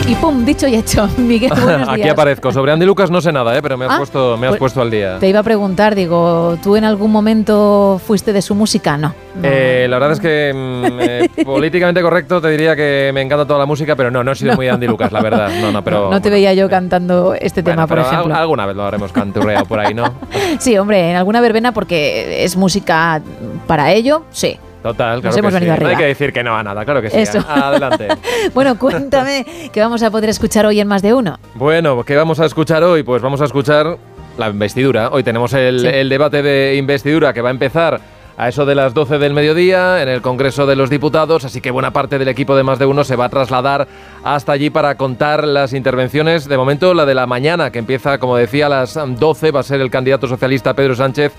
[0.08, 1.10] Y pum, dicho y hecho.
[1.18, 1.90] Miguel, buenos días.
[1.90, 2.52] Aquí aparezco.
[2.52, 3.62] Sobre Andy Lucas no sé nada, ¿eh?
[3.64, 5.18] pero me has, Ah, puesto, me has pues puesto al día.
[5.20, 8.98] Te iba a preguntar, digo, ¿tú en algún momento fuiste de su música?
[8.98, 9.16] No.
[9.42, 13.58] Eh, la verdad es que mm, eh, políticamente correcto te diría que me encanta toda
[13.58, 15.50] la música, pero no, no he sido muy Andy Lucas, la verdad.
[15.60, 16.12] No, no, pero.
[16.12, 18.36] no te veía yo cantando este bueno, tema, por pero ejemplo.
[18.36, 20.14] alguna vez lo habremos canturreado por ahí, ¿no?
[20.60, 23.22] Sí, hombre, en alguna verbena porque es música
[23.66, 24.60] para ello, sí.
[24.86, 25.36] Total, claro.
[25.38, 25.66] hemos que venido sí.
[25.66, 25.90] No arriba.
[25.90, 27.18] hay que decir que no a nada, claro que sí.
[27.18, 27.40] Eso.
[27.48, 28.08] Adelante.
[28.54, 29.44] Bueno, cuéntame
[29.74, 31.40] que vamos a poder escuchar hoy en más de uno.
[31.56, 33.02] Bueno, ¿qué vamos a escuchar hoy?
[33.02, 33.98] Pues vamos a escuchar
[34.38, 35.10] la investidura.
[35.12, 35.88] Hoy tenemos el, Sí.
[35.88, 38.00] el debate de investidura que va a empezar
[38.38, 41.72] a eso de las 12 del mediodía en el Congreso de los Diputados, así que
[41.72, 43.88] buena parte del equipo de más de uno se va a trasladar
[44.26, 46.48] hasta allí para contar las intervenciones.
[46.48, 49.64] De momento, la de la mañana, que empieza, como decía, a las 12, va a
[49.64, 51.32] ser el candidato socialista Pedro Sánchez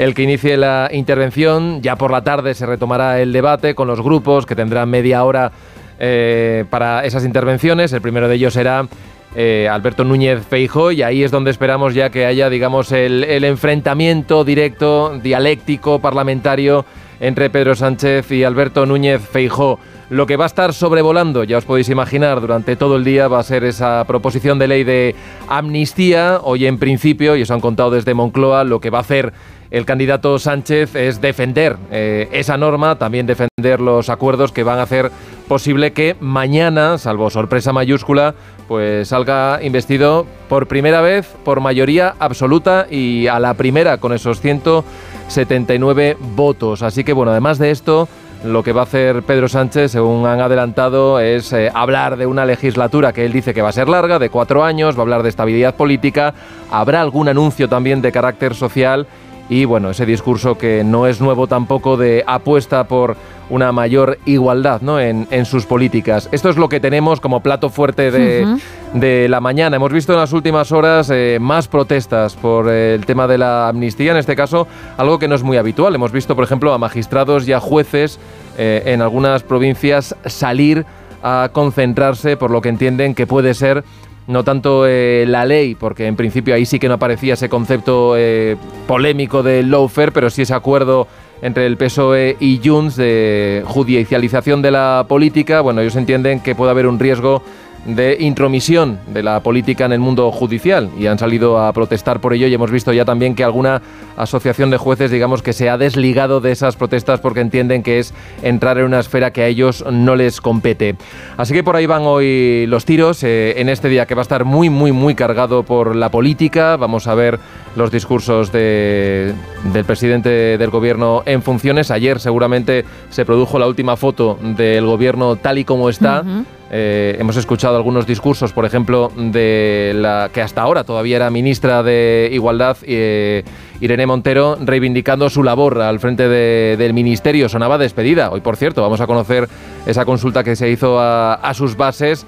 [0.00, 1.82] el que inicie la intervención.
[1.82, 5.52] Ya por la tarde se retomará el debate con los grupos que tendrán media hora
[5.98, 7.92] eh, para esas intervenciones.
[7.92, 8.88] El primero de ellos será
[9.36, 13.44] eh, Alberto Núñez Feijó y ahí es donde esperamos ya que haya, digamos, el, el
[13.44, 16.86] enfrentamiento directo, dialéctico, parlamentario
[17.20, 19.78] entre Pedro Sánchez y Alberto Núñez Feijó.
[20.08, 23.38] Lo que va a estar sobrevolando, ya os podéis imaginar, durante todo el día va
[23.38, 25.14] a ser esa proposición de ley de
[25.46, 26.40] amnistía.
[26.42, 29.34] Hoy en principio, y os han contado desde Moncloa, lo que va a hacer
[29.70, 34.82] el candidato Sánchez es defender eh, esa norma, también defender los acuerdos que van a
[34.82, 35.10] hacer
[35.48, 38.34] posible que mañana, salvo sorpresa mayúscula,
[38.66, 44.40] pues salga investido por primera vez por mayoría absoluta y a la primera con esos
[44.40, 46.82] 179 votos.
[46.82, 48.08] Así que bueno, además de esto,
[48.44, 52.46] lo que va a hacer Pedro Sánchez, según han adelantado, es eh, hablar de una
[52.46, 55.22] legislatura que él dice que va a ser larga, de cuatro años, va a hablar
[55.22, 56.34] de estabilidad política,
[56.70, 59.06] habrá algún anuncio también de carácter social
[59.50, 63.16] y bueno, ese discurso que no es nuevo tampoco de apuesta por
[63.50, 65.00] una mayor igualdad ¿no?
[65.00, 66.28] en, en sus políticas.
[66.30, 68.46] Esto es lo que tenemos como plato fuerte de,
[68.94, 69.74] de la mañana.
[69.74, 73.68] Hemos visto en las últimas horas eh, más protestas por eh, el tema de la
[73.68, 75.96] amnistía, en este caso algo que no es muy habitual.
[75.96, 78.20] Hemos visto, por ejemplo, a magistrados y a jueces
[78.56, 80.86] eh, en algunas provincias salir
[81.24, 83.82] a concentrarse por lo que entienden que puede ser
[84.26, 88.14] no tanto eh, la ley, porque en principio ahí sí que no aparecía ese concepto
[88.16, 88.56] eh,
[88.86, 91.08] polémico de lawfare, pero sí ese acuerdo
[91.42, 95.60] entre el PSOE y Junts de judicialización de la política.
[95.62, 97.42] Bueno, ellos entienden que puede haber un riesgo
[97.86, 102.34] de intromisión de la política en el mundo judicial y han salido a protestar por
[102.34, 103.80] ello y hemos visto ya también que alguna
[104.18, 108.12] asociación de jueces digamos que se ha desligado de esas protestas porque entienden que es
[108.42, 110.96] entrar en una esfera que a ellos no les compete.
[111.38, 114.28] Así que por ahí van hoy los tiros eh, en este día que va a
[114.28, 116.76] estar muy muy muy cargado por la política.
[116.76, 117.38] Vamos a ver
[117.76, 119.32] los discursos de-
[119.72, 121.90] del presidente del gobierno en funciones.
[121.90, 126.22] Ayer seguramente se produjo la última foto del gobierno tal y como está.
[126.72, 131.82] Eh, hemos escuchado algunos discursos, por ejemplo, de la que hasta ahora todavía era ministra
[131.82, 133.42] de Igualdad, eh,
[133.80, 137.48] Irene Montero, reivindicando su labor al frente de- del ministerio.
[137.48, 138.30] Sonaba despedida.
[138.30, 139.48] Hoy, por cierto, vamos a conocer
[139.84, 142.24] esa consulta que se hizo a, a sus bases.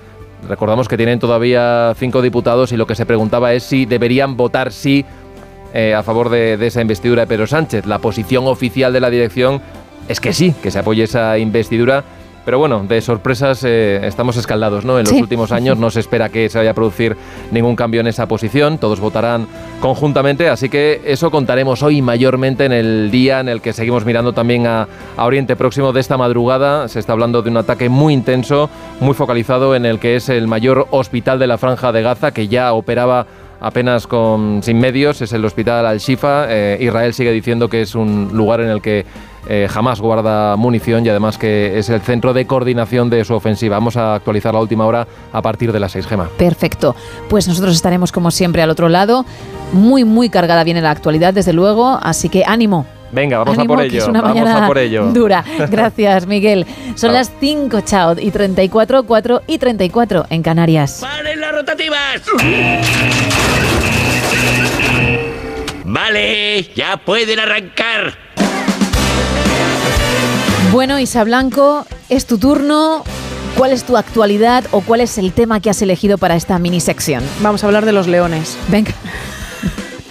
[0.48, 4.72] Recordamos que tienen todavía cinco diputados y lo que se preguntaba es si deberían votar
[4.72, 5.04] sí
[5.72, 7.86] eh, a favor de, de esa investidura de Pedro Sánchez.
[7.86, 9.62] La posición oficial de la dirección
[10.08, 12.02] es que sí, que se apoye esa investidura.
[12.44, 14.98] Pero bueno, de sorpresas eh, estamos escaldados, ¿no?
[14.98, 15.20] En los Sí.
[15.22, 17.16] últimos años no se espera que se vaya a producir
[17.52, 19.46] ningún cambio en esa posición, todos votarán
[19.80, 24.32] conjuntamente, así que eso contaremos hoy mayormente en el día en el que seguimos mirando
[24.32, 26.88] también a, a Oriente Próximo de esta madrugada.
[26.88, 28.68] Se está hablando de un ataque muy intenso,
[29.00, 32.48] muy focalizado en el que es el mayor hospital de la franja de Gaza, que
[32.48, 33.26] ya operaba
[33.60, 36.46] apenas con sin medios, es el hospital Al-Shifa.
[36.48, 39.06] Eh, Israel sigue diciendo que es un lugar en el que
[39.48, 43.76] eh, jamás guarda munición y además que es el centro de coordinación de su ofensiva.
[43.76, 46.28] Vamos a actualizar la última hora a partir de las 6 Gema.
[46.38, 46.94] Perfecto.
[47.28, 49.24] Pues nosotros estaremos como siempre al otro lado.
[49.72, 51.98] Muy, muy cargada viene la actualidad, desde luego.
[52.02, 52.86] Así que ánimo.
[53.10, 54.02] Venga, vamos Ánimo, a por que ello.
[54.04, 55.04] es una vamos mañana a por ello.
[55.12, 55.44] dura.
[55.70, 56.64] Gracias, Miguel.
[56.94, 57.12] Son Chao.
[57.12, 60.98] las 5, chao, y 34, 4 y 34 en Canarias.
[61.02, 62.22] ¡Paren las rotativas!
[65.84, 68.14] Vale, ya pueden arrancar.
[70.72, 73.04] Bueno, Isa Blanco, es tu turno.
[73.58, 76.80] ¿Cuál es tu actualidad o cuál es el tema que has elegido para esta mini
[76.80, 77.22] sección?
[77.42, 78.56] Vamos a hablar de los leones.
[78.68, 78.92] Venga.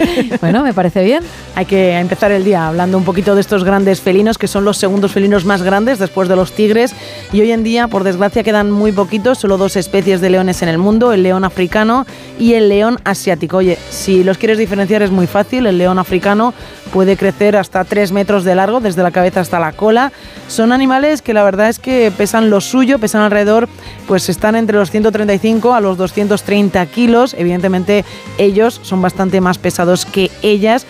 [0.41, 1.23] bueno, me parece bien.
[1.55, 4.77] hay que empezar el día hablando un poquito de estos grandes felinos, que son los
[4.77, 6.93] segundos felinos más grandes después de los tigres.
[7.33, 10.69] Y hoy en día, por desgracia, quedan muy poquitos, solo dos especies de leones en
[10.69, 12.05] el mundo, el león africano
[12.39, 13.57] y el león asiático.
[13.57, 16.53] Oye, si los quieres diferenciar es muy fácil, el león africano
[16.91, 20.11] puede crecer hasta 3 metros de largo, desde la cabeza hasta la cola.
[20.47, 23.69] Son animales que la verdad es que pesan lo suyo, pesan alrededor,
[24.07, 27.33] pues están entre los 135 a los 230 kilos.
[27.37, 28.03] Evidentemente
[28.37, 30.85] ellos son bastante más pesados que ellas.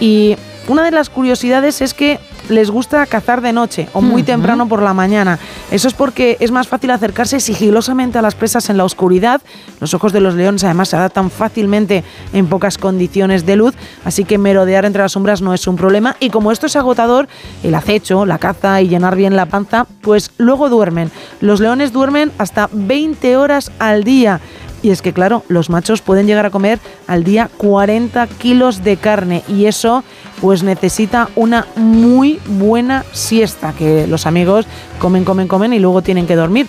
[0.00, 0.36] Y
[0.68, 4.82] una de las curiosidades es que les gusta cazar de noche o muy temprano por
[4.82, 5.38] la mañana.
[5.70, 9.40] Eso es porque es más fácil acercarse sigilosamente a las presas en la oscuridad.
[9.80, 14.24] Los ojos de los leones además se adaptan fácilmente en pocas condiciones de luz, así
[14.24, 16.16] que merodear entre las sombras no es un problema.
[16.20, 17.28] Y como esto es agotador,
[17.62, 21.10] el acecho, la caza y llenar bien la panza, pues luego duermen.
[21.40, 24.40] Los leones duermen hasta 20 horas al día.
[24.84, 28.98] Y es que, claro, los machos pueden llegar a comer al día 40 kilos de
[28.98, 29.42] carne.
[29.48, 30.04] Y eso
[30.44, 34.66] pues necesita una muy buena siesta, que los amigos
[34.98, 36.66] comen, comen, comen y luego tienen que dormir.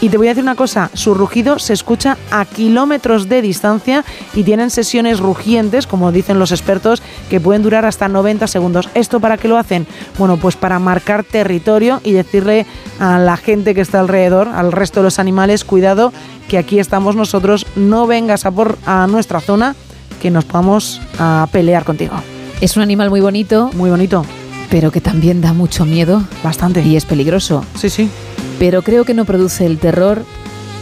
[0.00, 4.02] Y te voy a decir una cosa, su rugido se escucha a kilómetros de distancia
[4.32, 8.88] y tienen sesiones rugientes, como dicen los expertos, que pueden durar hasta 90 segundos.
[8.94, 9.86] ¿Esto para qué lo hacen?
[10.16, 12.64] Bueno, pues para marcar territorio y decirle
[12.98, 16.14] a la gente que está alrededor, al resto de los animales, cuidado,
[16.48, 19.76] que aquí estamos nosotros, no vengas a por a nuestra zona,
[20.22, 22.14] que nos vamos a pelear contigo.
[22.60, 23.70] Es un animal muy bonito.
[23.74, 24.24] Muy bonito.
[24.68, 26.24] Pero que también da mucho miedo.
[26.42, 26.82] Bastante.
[26.82, 27.64] Y es peligroso.
[27.76, 28.10] Sí, sí.
[28.58, 30.24] Pero creo que no produce el terror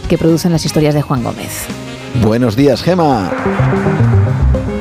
[0.08, 1.66] que producen las historias de Juan Gómez.
[2.22, 3.30] Buenos días, Gema.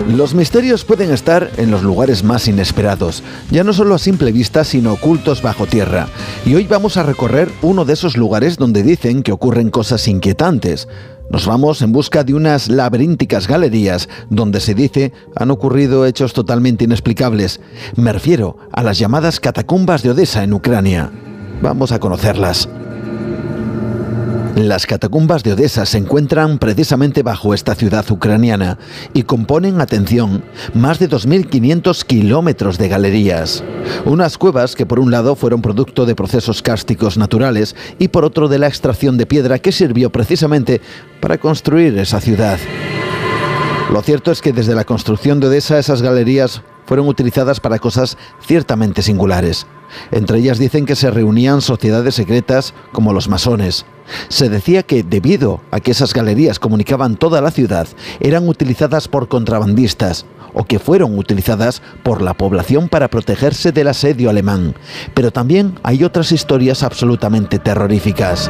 [0.08, 4.63] Los misterios pueden estar en los lugares más inesperados, ya no solo a simple vista,
[4.63, 6.08] sino ocultos bajo tierra.
[6.45, 10.88] Y hoy vamos a recorrer uno de esos lugares donde dicen que ocurren cosas inquietantes.
[11.30, 16.84] Nos vamos en busca de unas laberínticas galerías donde se dice han ocurrido hechos totalmente
[16.84, 17.60] inexplicables.
[17.96, 21.12] Me refiero a las llamadas catacumbas de Odessa en Ucrania.
[21.62, 22.70] Vamos a conocerlas.
[24.56, 28.78] Las catacumbas de Odessa se encuentran precisamente bajo esta ciudad ucraniana
[29.13, 33.65] y componen, atención, más de 2.500 kilómetros de galerías.
[34.06, 38.48] Unas cuevas que por un lado fueron producto de procesos cársticos naturales y por otro
[38.48, 40.80] de la extracción de piedra que sirvió precisamente
[41.20, 42.58] para construir esa ciudad.
[43.91, 48.18] Lo cierto es que desde la construcción de Odessa esas galerías fueron utilizadas para cosas
[48.48, 49.68] ciertamente singulares.
[50.12, 53.86] Entre ellas dicen que se reunían sociedades secretas como los masones.
[54.30, 57.88] Se decía que debido a que esas galerías comunicaban toda la ciudad,
[58.19, 64.30] eran utilizadas por contrabandistas o que fueron utilizadas por la población para protegerse del asedio
[64.30, 64.76] alemán.
[65.13, 68.50] Pero también hay otras historias absolutamente terroríficas.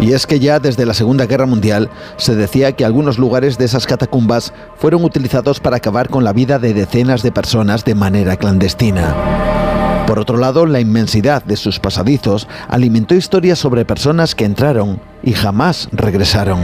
[0.00, 3.64] Y es que ya desde la Segunda Guerra Mundial se decía que algunos lugares de
[3.64, 8.36] esas catacumbas fueron utilizados para acabar con la vida de decenas de personas de manera
[8.36, 9.14] clandestina.
[10.06, 15.32] Por otro lado, la inmensidad de sus pasadizos alimentó historias sobre personas que entraron y
[15.32, 16.60] jamás regresaron.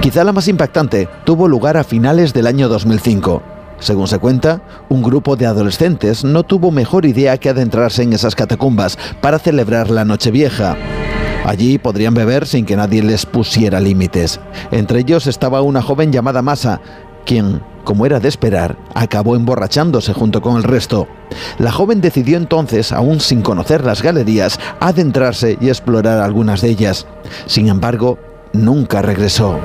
[0.00, 3.42] Quizá la más impactante tuvo lugar a finales del año 2005.
[3.78, 8.34] Según se cuenta, un grupo de adolescentes no tuvo mejor idea que adentrarse en esas
[8.34, 10.76] catacumbas para celebrar la Nochevieja.
[11.48, 14.38] Allí podrían beber sin que nadie les pusiera límites.
[14.70, 16.82] Entre ellos estaba una joven llamada Masa,
[17.24, 21.08] quien, como era de esperar, acabó emborrachándose junto con el resto.
[21.58, 27.06] La joven decidió entonces, aún sin conocer las galerías, adentrarse y explorar algunas de ellas.
[27.46, 28.18] Sin embargo,
[28.52, 29.58] nunca regresó.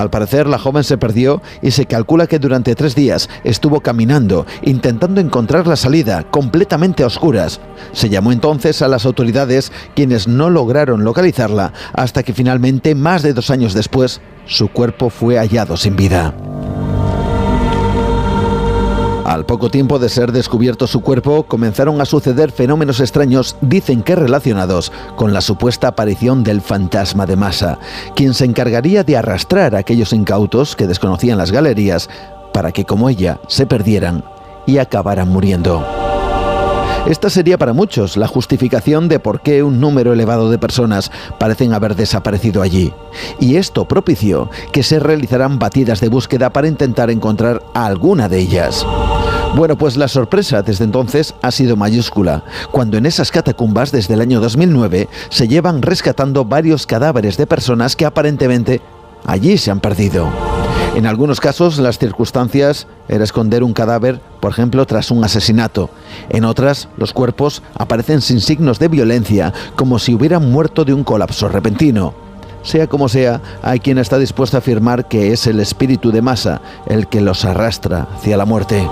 [0.00, 4.46] Al parecer, la joven se perdió y se calcula que durante tres días estuvo caminando,
[4.62, 7.60] intentando encontrar la salida, completamente a oscuras.
[7.92, 13.34] Se llamó entonces a las autoridades, quienes no lograron localizarla, hasta que finalmente, más de
[13.34, 16.34] dos años después, su cuerpo fue hallado sin vida.
[19.30, 24.16] Al poco tiempo de ser descubierto su cuerpo, comenzaron a suceder fenómenos extraños, dicen que
[24.16, 27.78] relacionados con la supuesta aparición del fantasma de masa,
[28.16, 32.10] quien se encargaría de arrastrar a aquellos incautos que desconocían las galerías
[32.52, 34.24] para que como ella se perdieran
[34.66, 36.09] y acabaran muriendo.
[37.06, 41.72] Esta sería para muchos la justificación de por qué un número elevado de personas parecen
[41.72, 42.92] haber desaparecido allí.
[43.40, 48.38] Y esto propició que se realizaran batidas de búsqueda para intentar encontrar a alguna de
[48.38, 48.86] ellas.
[49.56, 54.20] Bueno, pues la sorpresa desde entonces ha sido mayúscula, cuando en esas catacumbas desde el
[54.20, 58.80] año 2009 se llevan rescatando varios cadáveres de personas que aparentemente
[59.30, 60.28] allí se han perdido.
[60.96, 65.88] En algunos casos las circunstancias era esconder un cadáver, por ejemplo, tras un asesinato.
[66.30, 71.04] En otras, los cuerpos aparecen sin signos de violencia, como si hubieran muerto de un
[71.04, 72.12] colapso repentino.
[72.62, 76.60] Sea como sea, hay quien está dispuesto a afirmar que es el espíritu de masa
[76.86, 78.86] el que los arrastra hacia la muerte.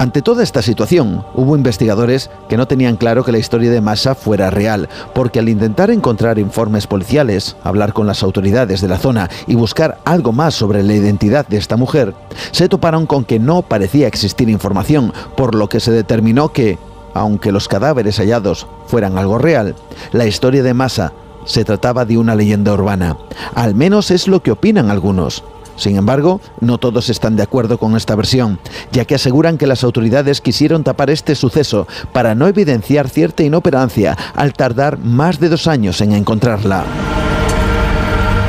[0.00, 4.14] Ante toda esta situación, hubo investigadores que no tenían claro que la historia de Massa
[4.14, 9.28] fuera real, porque al intentar encontrar informes policiales, hablar con las autoridades de la zona
[9.46, 12.14] y buscar algo más sobre la identidad de esta mujer,
[12.50, 16.78] se toparon con que no parecía existir información, por lo que se determinó que,
[17.12, 19.74] aunque los cadáveres hallados fueran algo real,
[20.12, 21.12] la historia de Massa
[21.44, 23.18] se trataba de una leyenda urbana.
[23.54, 25.44] Al menos es lo que opinan algunos.
[25.76, 28.58] Sin embargo, no todos están de acuerdo con esta versión,
[28.92, 34.16] ya que aseguran que las autoridades quisieron tapar este suceso para no evidenciar cierta inoperancia
[34.34, 36.84] al tardar más de dos años en encontrarla.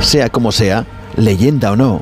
[0.01, 2.01] Sea como sea, leyenda o no,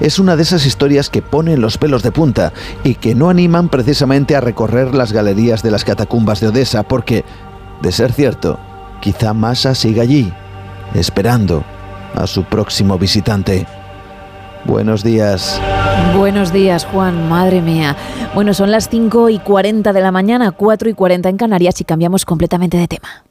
[0.00, 2.52] es una de esas historias que ponen los pelos de punta
[2.84, 7.24] y que no animan precisamente a recorrer las galerías de las catacumbas de Odessa porque,
[7.82, 8.58] de ser cierto,
[9.00, 10.32] quizá Masa siga allí,
[10.94, 11.64] esperando
[12.14, 13.66] a su próximo visitante.
[14.64, 15.60] Buenos días.
[16.16, 17.96] Buenos días, Juan, madre mía.
[18.34, 21.84] Bueno, son las 5 y 40 de la mañana, 4 y 40 en Canarias y
[21.84, 23.24] cambiamos completamente de tema.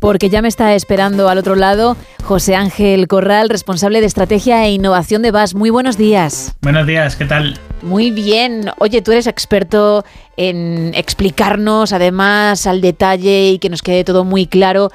[0.00, 4.72] porque ya me está esperando al otro lado José Ángel Corral, responsable de estrategia e
[4.72, 5.54] innovación de VAS.
[5.54, 6.56] Muy buenos días.
[6.62, 7.60] Buenos días, ¿qué tal?
[7.82, 8.70] Muy bien.
[8.78, 10.04] Oye, tú eres experto
[10.36, 14.90] en explicarnos, además, al detalle y que nos quede todo muy claro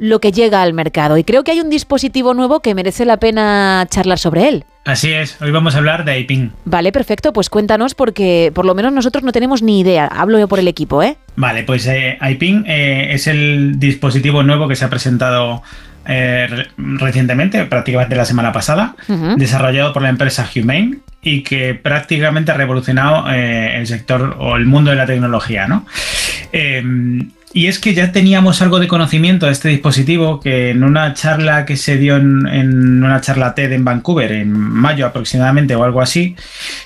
[0.00, 1.18] lo que llega al mercado.
[1.18, 4.64] Y creo que hay un dispositivo nuevo que merece la pena charlar sobre él.
[4.86, 6.48] Así es, hoy vamos a hablar de iPing.
[6.64, 10.06] Vale, perfecto, pues cuéntanos porque por lo menos nosotros no tenemos ni idea.
[10.06, 11.18] Hablo yo por el equipo, ¿eh?
[11.36, 15.62] Vale, pues eh, iPing eh, es el dispositivo nuevo que se ha presentado
[16.06, 18.96] eh, recientemente, prácticamente la semana pasada,
[19.36, 24.90] desarrollado por la empresa Humane y que prácticamente ha revolucionado el sector o el mundo
[24.90, 25.84] de la tecnología, ¿no?
[27.52, 31.64] Y es que ya teníamos algo de conocimiento de este dispositivo que en una charla
[31.64, 36.36] que se dio en, una charla TED en Vancouver en mayo aproximadamente o algo así,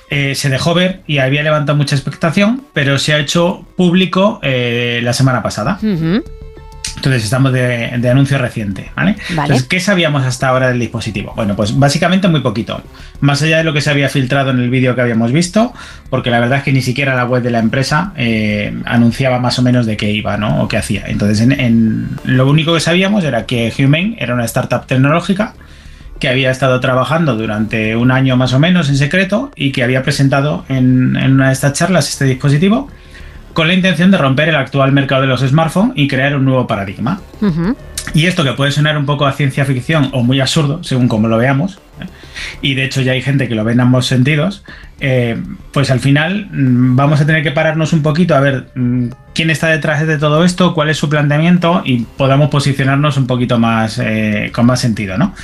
[0.09, 5.01] eh, se dejó ver y había levantado mucha expectación, pero se ha hecho público eh,
[5.03, 5.79] la semana pasada.
[6.97, 9.17] Entonces estamos de, anuncio reciente, ¿vale?
[9.29, 11.33] Entonces, ¿qué sabíamos hasta ahora del dispositivo?
[11.37, 12.83] Bueno, pues básicamente muy poquito.
[13.21, 15.73] Más allá de lo que se había filtrado en el vídeo que habíamos visto,
[16.11, 19.59] porque la verdad es que ni siquiera la web de la empresa eh, anunciaba más
[19.59, 20.63] o menos de qué iba, ¿no?
[20.63, 21.05] O qué hacía.
[21.07, 25.55] Entonces, en, lo único que sabíamos era que Humane era una startup tecnológica
[26.21, 30.03] que había estado trabajando durante un año más o menos en secreto y que había
[30.03, 32.89] presentado en, en una de estas charlas este dispositivo
[33.55, 36.67] con la intención de romper el actual mercado de los smartphones y crear un nuevo
[36.67, 37.21] paradigma.
[38.13, 41.27] Y esto que puede sonar un poco a ciencia ficción o muy absurdo, según como
[41.27, 42.07] lo veamos, ¿eh?
[42.61, 44.63] y de hecho ya hay gente que lo ve en ambos sentidos,
[45.01, 45.37] eh,
[45.73, 49.51] pues al final mm, vamos a tener que pararnos un poquito a ver mm, quién
[49.51, 53.99] está detrás de todo esto, cuál es su planteamiento y podamos posicionarnos un poquito más
[53.99, 55.35] eh, con más sentido, ¿no?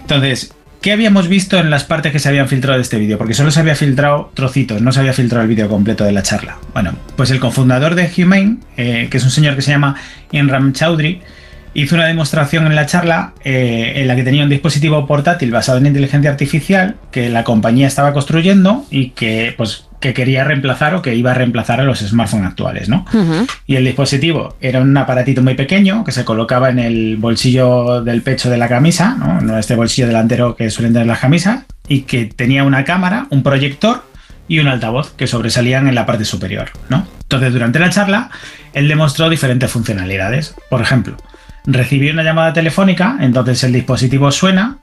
[0.00, 3.18] Entonces, ¿Qué habíamos visto en las partes que se habían filtrado de este vídeo?
[3.18, 6.22] Porque solo se había filtrado trocitos, no se había filtrado el vídeo completo de la
[6.22, 6.58] charla.
[6.72, 9.96] Bueno, pues el cofundador de Humane, eh, que es un señor que se llama
[10.30, 11.20] Enram Chaudhry,
[11.74, 15.78] hizo una demostración en la charla eh, en la que tenía un dispositivo portátil basado
[15.78, 21.02] en inteligencia artificial que la compañía estaba construyendo y que pues que quería reemplazar o
[21.02, 23.04] que iba a reemplazar a los smartphones actuales, ¿no?
[23.66, 28.22] Y el dispositivo era un aparatito muy pequeño que se colocaba en el bolsillo del
[28.22, 29.40] pecho de la camisa, ¿no?
[29.40, 33.42] No este bolsillo delantero que suelen tener las camisas, y que tenía una cámara, un
[33.42, 34.04] proyector
[34.46, 37.06] y un altavoz que sobresalían en la parte superior, ¿no?
[37.22, 38.30] Entonces, durante la charla,
[38.72, 40.54] él demostró diferentes funcionalidades.
[40.70, 41.16] Por ejemplo,
[41.66, 44.78] recibió una llamada telefónica, entonces el dispositivo suena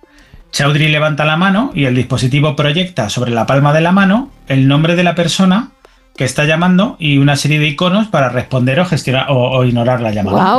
[0.56, 4.70] Chaudhry levanta la mano y el dispositivo proyecta sobre la palma de la mano el
[4.70, 5.72] nombre de la persona
[6.16, 10.12] que está llamando y una serie de iconos para responder o gestionar o, ignorar la
[10.12, 10.56] llamada.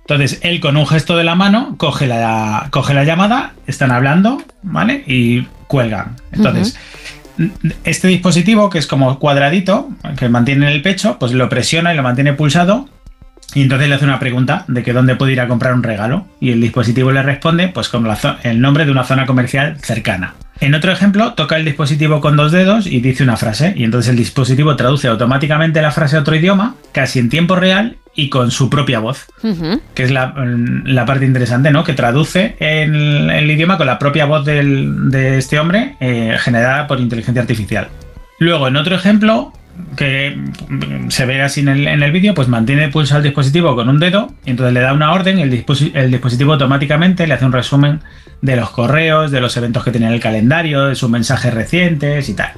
[0.00, 4.42] Entonces, él con un gesto de la mano coge la, coge la llamada, están hablando,
[4.62, 5.04] ¿vale?
[5.06, 6.16] Y cuelgan.
[6.32, 6.78] Entonces,
[7.84, 9.88] este dispositivo, que es como cuadradito,
[10.18, 12.90] que mantiene en el pecho, pues lo presiona y lo mantiene pulsado
[13.54, 16.26] y entonces le hace una pregunta de que dónde puede ir a comprar un regalo.
[16.40, 18.06] Y el dispositivo le responde pues con
[18.42, 20.34] el nombre de una zona comercial cercana.
[20.60, 23.72] En otro ejemplo, toca el dispositivo con dos dedos y dice una frase.
[23.76, 27.96] Y entonces el dispositivo traduce automáticamente la frase a otro idioma, casi en tiempo real
[28.14, 29.26] y con su propia voz.
[29.94, 30.34] Que es la,
[31.06, 31.82] parte interesante, ¿no?
[31.82, 37.40] Que traduce el, idioma con la propia voz de este hombre eh, generada por inteligencia
[37.40, 37.88] artificial.
[38.38, 39.52] Luego, en otro ejemplo,
[39.96, 40.38] que
[41.08, 43.98] se ve así en el, en el vídeo, pues mantiene pulsado el dispositivo con un
[43.98, 45.52] dedo y entonces le da una orden el,
[45.94, 48.00] el, dispositivo automáticamente le hace un resumen
[48.42, 52.28] de los correos, de los eventos que tiene en el calendario, de sus mensajes recientes
[52.28, 52.52] y tal.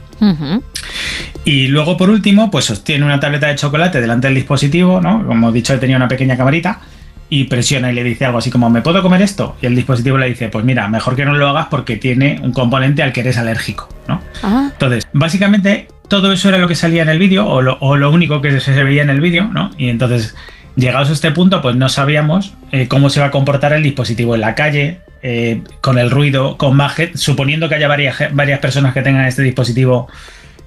[1.44, 5.26] Y luego, por último, pues sostiene una tableta de chocolate delante del dispositivo, ¿no?
[5.26, 6.80] Como he dicho, tenía una pequeña camarita
[7.28, 9.56] y presiona y le dice algo así como, ¿me puedo comer esto?
[9.60, 12.52] Y el dispositivo le dice, pues mira, mejor que no lo hagas porque tiene un
[12.52, 14.20] componente al que eres alérgico, ¿no?
[14.42, 18.60] Entonces, básicamente, todo eso era lo que salía en el vídeo o lo, único que
[18.60, 19.70] se veía en el vídeo, ¿no?
[19.78, 20.34] Y entonces,
[20.76, 24.34] llegados a este punto, pues no sabíamos eh, cómo se va a comportar el dispositivo
[24.34, 29.02] en la calle, eh, con el ruido, con más suponiendo que haya varias, personas que
[29.02, 30.08] tengan este dispositivo,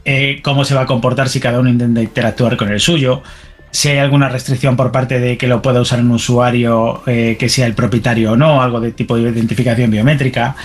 [0.05, 3.24] eh, cómo se va a comportar si cada uno intenta interactuar con el suyo
[3.72, 7.66] si hay alguna restricción por parte de que lo pueda usar un usuario que sea
[7.66, 10.55] el propietario o no, algo de tipo de identificación biométrica.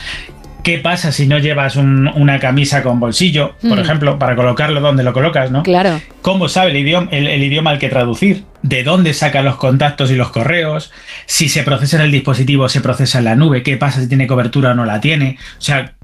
[0.62, 3.80] ¿Qué pasa si no llevas una camisa con bolsillo, por mm.
[3.80, 5.62] ejemplo, para colocarlo donde lo colocas, ¿no?
[5.62, 6.00] Claro.
[6.22, 8.44] ¿Cómo sabe el idioma, el, idioma al que traducir?
[8.62, 10.92] ¿De dónde saca los contactos y los correos?
[11.26, 13.62] Si se procesa en el dispositivo, se procesa en la nube.
[13.62, 15.38] ¿Qué pasa si tiene cobertura o no la tiene?
[15.58, 15.94] O sea,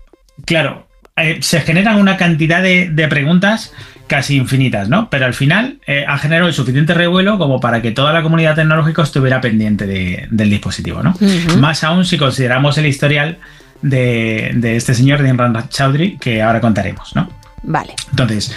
[0.44, 0.86] claro,
[1.16, 3.72] eh, se generan una cantidad de, de preguntas
[4.06, 5.10] casi infinitas, ¿no?
[5.10, 8.54] Pero al final eh, ha generado el suficiente revuelo como para que toda la comunidad
[8.54, 11.14] tecnológica estuviera pendiente del dispositivo, ¿no?
[11.58, 13.38] Más aún si consideramos el historial
[13.82, 17.28] de, este señor, de Imran Chaudhry, que ahora contaremos, ¿no?
[17.62, 17.94] Vale.
[18.10, 18.54] Entonces,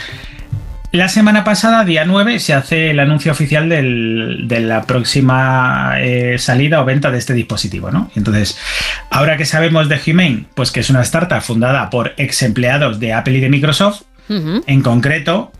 [0.91, 6.82] la semana pasada, día 9, se hace el anuncio oficial de la próxima eh, salida
[6.82, 8.09] o venta de este dispositivo, ¿no?
[8.15, 8.57] Entonces,
[9.11, 13.13] ahora que sabemos de Humane, pues que es una startup fundada por ex empleados de
[13.13, 15.51] Apple y de Microsoft, en concreto,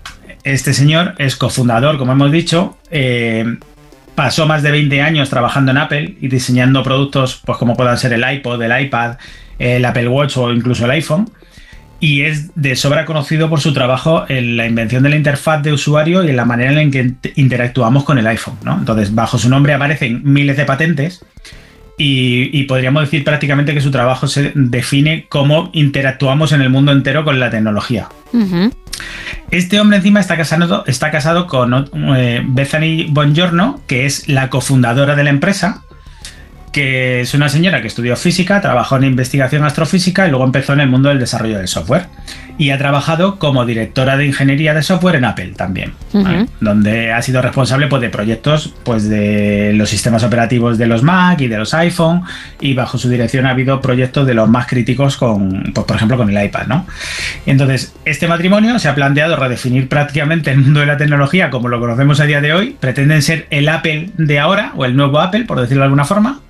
[0.44, 3.58] este señor es cofundador, como hemos dicho, eh,
[4.20, 8.12] pasó más de 20 años trabajando en Apple y diseñando productos pues como puedan ser
[8.12, 9.16] el iPod, el iPad,
[9.60, 11.32] el Apple Watch o incluso el iPhone.
[12.02, 15.72] Y es de sobra conocido por su trabajo en la invención de la interfaz de
[15.72, 18.58] usuario y en la manera en que interactuamos con el iPhone.
[18.66, 21.24] Entonces, bajo su nombre aparecen miles de patentes
[22.02, 27.26] y, podríamos decir prácticamente que su trabajo se define cómo interactuamos en el mundo entero
[27.26, 28.08] con la tecnología.
[29.52, 35.18] Este hombre encima está casado, está casado con eh, Bethany Bongiorno, que es la cofundadora
[35.18, 35.84] de la empresa,
[36.72, 40.80] que es una señora que estudió física, trabajó en investigación astrofísica y luego empezó en
[40.80, 42.08] el mundo del desarrollo del software.
[42.60, 45.94] Y ha trabajado como directora de ingeniería de software en Apple también,
[46.60, 51.40] donde ha sido responsable pues, de proyectos pues, de los sistemas operativos de los Mac
[51.40, 52.24] y de los iPhone.
[52.60, 56.18] Y bajo su dirección ha habido proyectos de los más críticos con, pues, por ejemplo,
[56.18, 56.68] con el iPad.
[56.68, 56.86] ¿no?
[57.46, 61.80] entonces, este matrimonio se ha planteado redefinir prácticamente el mundo de la tecnología como lo
[61.80, 62.76] conocemos a día de hoy.
[62.80, 66.42] Pretenden ser el Apple de ahora, o el nuevo Apple, por decirlo de alguna forma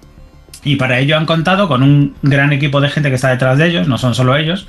[0.63, 3.67] y para ello han contado con un gran equipo de gente que está detrás de
[3.67, 4.67] ellos, no son solo ellos.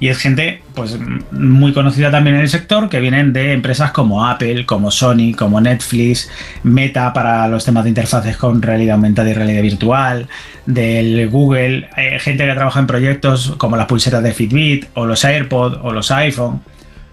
[0.00, 0.98] Y es gente pues
[1.30, 5.60] muy conocida también en el sector, que vienen de empresas como Apple, como Sony, como
[5.60, 6.30] Netflix,
[6.62, 10.28] Meta para los temas de interfaces con realidad aumentada y realidad virtual,
[10.66, 15.24] del Google, eh, gente que trabaja en proyectos como las pulseras de Fitbit, o los
[15.24, 16.60] AirPods, o los iPhone,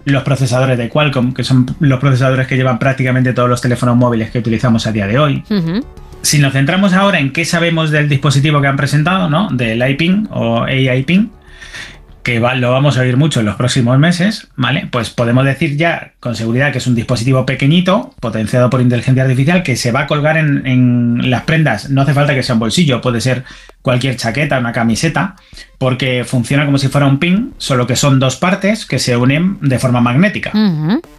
[0.04, 4.30] los procesadores de Qualcomm, que son los procesadores que llevan prácticamente todos los teléfonos móviles
[4.30, 5.44] que utilizamos a día de hoy
[6.22, 9.48] si nos centramos ahora en qué sabemos del dispositivo que han presentado, ¿no?
[9.50, 11.30] Del iPing o AIPing,
[12.22, 14.88] que lo vamos a oír mucho en los próximos meses, ¿vale?
[14.90, 19.62] Pues podemos decir ya con seguridad que es un dispositivo pequeñito, potenciado por inteligencia artificial,
[19.62, 21.90] que se va a colgar en, en las prendas.
[21.90, 23.44] No hace falta que sea un bolsillo, puede ser
[23.82, 25.34] cualquier chaqueta, una camiseta,
[25.78, 29.58] porque funciona como si fuera un pin, solo que son dos partes que se unen
[29.60, 30.52] de forma magnética.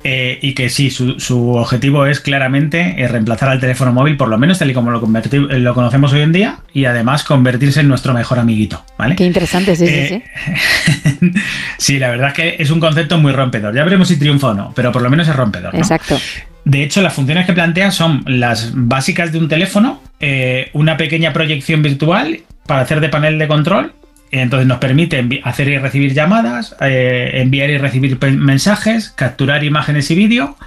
[0.05, 4.37] Eh, y que sí, su, objetivo es claramente eh, reemplazar al teléfono móvil, por lo
[4.37, 8.13] menos tal y como lo, lo, conocemos hoy en día, y además convertirse en nuestro
[8.13, 8.83] mejor amiguito.
[8.97, 9.17] ¿vale?
[9.17, 10.13] Qué interesante, sí, sí, sí.
[10.15, 11.33] Eh,
[11.77, 13.75] sí, la verdad es que es un concepto muy rompedor.
[13.75, 15.75] Ya veremos si triunfa o no, pero por lo menos es rompedor.
[15.75, 16.17] Exacto.
[16.65, 20.01] De hecho, las funciones que plantea son las básicas de un teléfono,
[20.73, 23.93] una pequeña proyección virtual para hacer de panel de control.
[24.31, 30.15] Entonces nos permite hacer y recibir llamadas, eh, enviar y recibir mensajes, capturar imágenes y
[30.15, 30.57] vídeo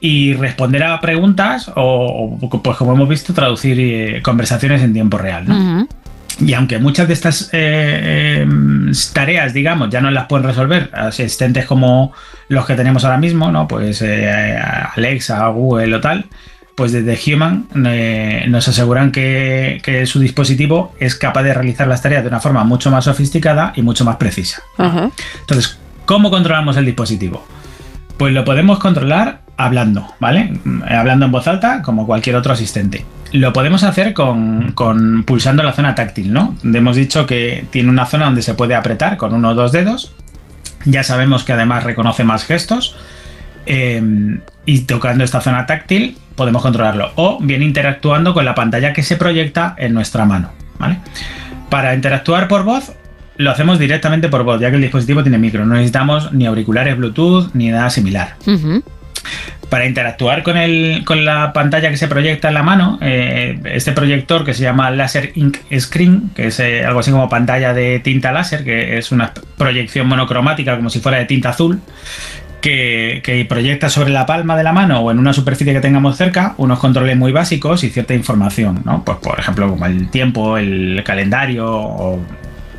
[0.00, 5.86] y responder a preguntas o, pues como hemos visto, traducir eh, conversaciones en tiempo real.
[6.40, 11.66] Y aunque muchas de estas eh, em, tareas, digamos, ya no las pueden resolver asistentes
[11.66, 12.12] como
[12.48, 13.68] los que tenemos ahora mismo, ¿no?
[13.68, 16.26] Pues Alexa, Google o tal,
[16.74, 22.22] pues desde Human eh, nos aseguran que, su dispositivo es capaz de realizar las tareas
[22.22, 24.62] de una forma mucho más sofisticada y mucho más precisa.
[24.78, 27.46] Entonces, ¿cómo controlamos el dispositivo?
[28.16, 30.58] Pues lo podemos controlar hablando, ¿vale?
[30.88, 33.04] Hablando en voz alta, como cualquier otro asistente.
[33.32, 36.56] Lo podemos hacer con, con pulsando la zona táctil, ¿no?
[36.62, 40.14] Hemos dicho que tiene una zona donde se puede apretar con uno o dos dedos.
[40.84, 42.96] Ya sabemos que además reconoce más gestos
[43.66, 47.12] Em, y tocando esta zona táctil podemos controlarlo.
[47.16, 50.50] O bien interactuando con la pantalla que se proyecta en nuestra mano.
[50.78, 50.98] ¿vale?
[51.70, 52.92] Para interactuar por voz,
[53.36, 55.64] lo hacemos directamente por voz, ya que el dispositivo tiene micro.
[55.64, 58.36] No necesitamos ni auriculares Bluetooth ni nada similar.
[59.68, 63.92] Para interactuar con, el, con la pantalla que se proyecta en la mano, eh, este
[63.92, 67.98] proyector que se llama Laser Ink Screen, que es eh, algo así como pantalla de
[67.98, 71.80] tinta láser, que es una proyección monocromática como si fuera de tinta azul,
[72.60, 76.16] que, que, proyecta sobre la palma de la mano o en una superficie que tengamos
[76.16, 79.04] cerca unos controles muy básicos y cierta información, ¿no?
[79.04, 82.20] Pues por ejemplo como el tiempo, el calendario o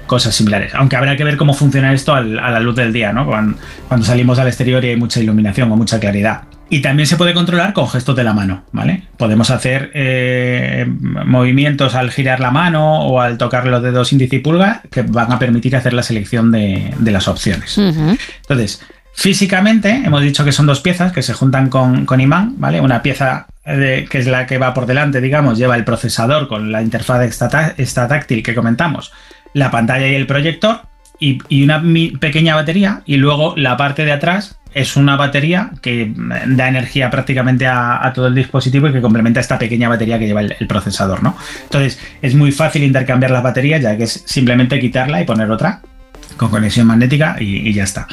[0.06, 0.74] cosas similares.
[0.76, 3.26] Aunque habrá que ver cómo funciona esto a la luz del día, ¿no?
[3.26, 3.58] Cuando,
[4.04, 6.44] salimos al exterior y hay mucha iluminación o mucha claridad.
[6.70, 9.04] Y también se puede controlar con gestos de la mano, ¿vale?
[9.18, 14.40] Podemos hacer eh, movimientos al girar la mano o al tocar los dedos índice y
[14.40, 17.78] pulgar que van a permitir hacer la selección de, las opciones.
[17.78, 18.82] Entonces,
[19.14, 22.82] físicamente hemos dicho que son dos piezas que se juntan con, imán, ¿vale?
[22.82, 26.82] Una pieza que es la que va por delante, digamos, lleva el procesador con la
[26.82, 27.22] interfaz
[27.78, 29.12] esta táctil que comentamos
[29.56, 30.82] la pantalla y el proyector
[31.18, 31.82] y, una
[32.20, 36.12] pequeña batería y luego la parte de atrás es una batería que
[36.48, 40.42] da energía prácticamente a, todo el dispositivo y que complementa esta pequeña batería que lleva
[40.42, 41.38] el, procesador, ¿no?
[41.64, 45.80] Entonces es muy fácil intercambiar las baterías ya que es simplemente quitarla y poner otra
[46.36, 48.08] con conexión magnética y, ya está.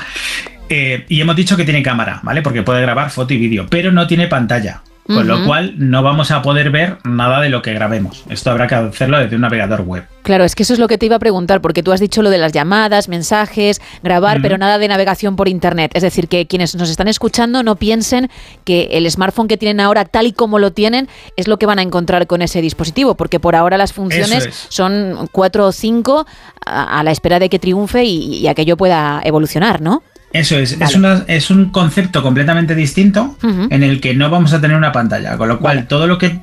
[0.68, 2.40] Eh, y hemos dicho que tiene cámara, ¿vale?
[2.40, 4.82] Porque puede grabar foto y vídeo, pero no tiene pantalla.
[5.06, 8.24] Con lo cual no vamos a poder ver nada de lo que grabemos.
[8.30, 10.04] Esto habrá que hacerlo desde un navegador web.
[10.22, 12.22] Claro, es que eso es lo que te iba a preguntar, porque tú has dicho
[12.22, 15.90] lo de las llamadas, mensajes, grabar, pero nada de navegación por Internet.
[15.94, 18.30] Es decir, que quienes nos están escuchando no piensen
[18.64, 21.80] que el smartphone que tienen ahora, tal y como lo tienen, es lo que van
[21.80, 26.26] a encontrar con ese dispositivo, porque por ahora las funciones son cuatro o cinco
[26.64, 30.04] a, la espera de que triunfe y aquello pueda evolucionar, ¿no?
[30.32, 34.60] Eso es, es, una, es, un concepto completamente distinto en el que no vamos a
[34.60, 36.40] tener una pantalla, con lo cual todo lo que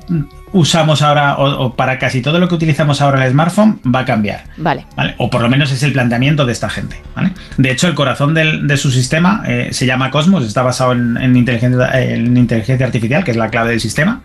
[0.52, 4.44] usamos ahora, o, para casi todo lo que utilizamos ahora el smartphone, va a cambiar.
[4.56, 4.84] Vale.
[5.18, 6.96] O por lo menos es el planteamiento de esta gente.
[7.14, 7.32] ¿vale?
[7.56, 11.90] De hecho, el corazón de su sistema eh, se llama Cosmos, está basado en, inteligencia,
[12.00, 14.22] en, inteligencia, artificial, que es la clave del sistema.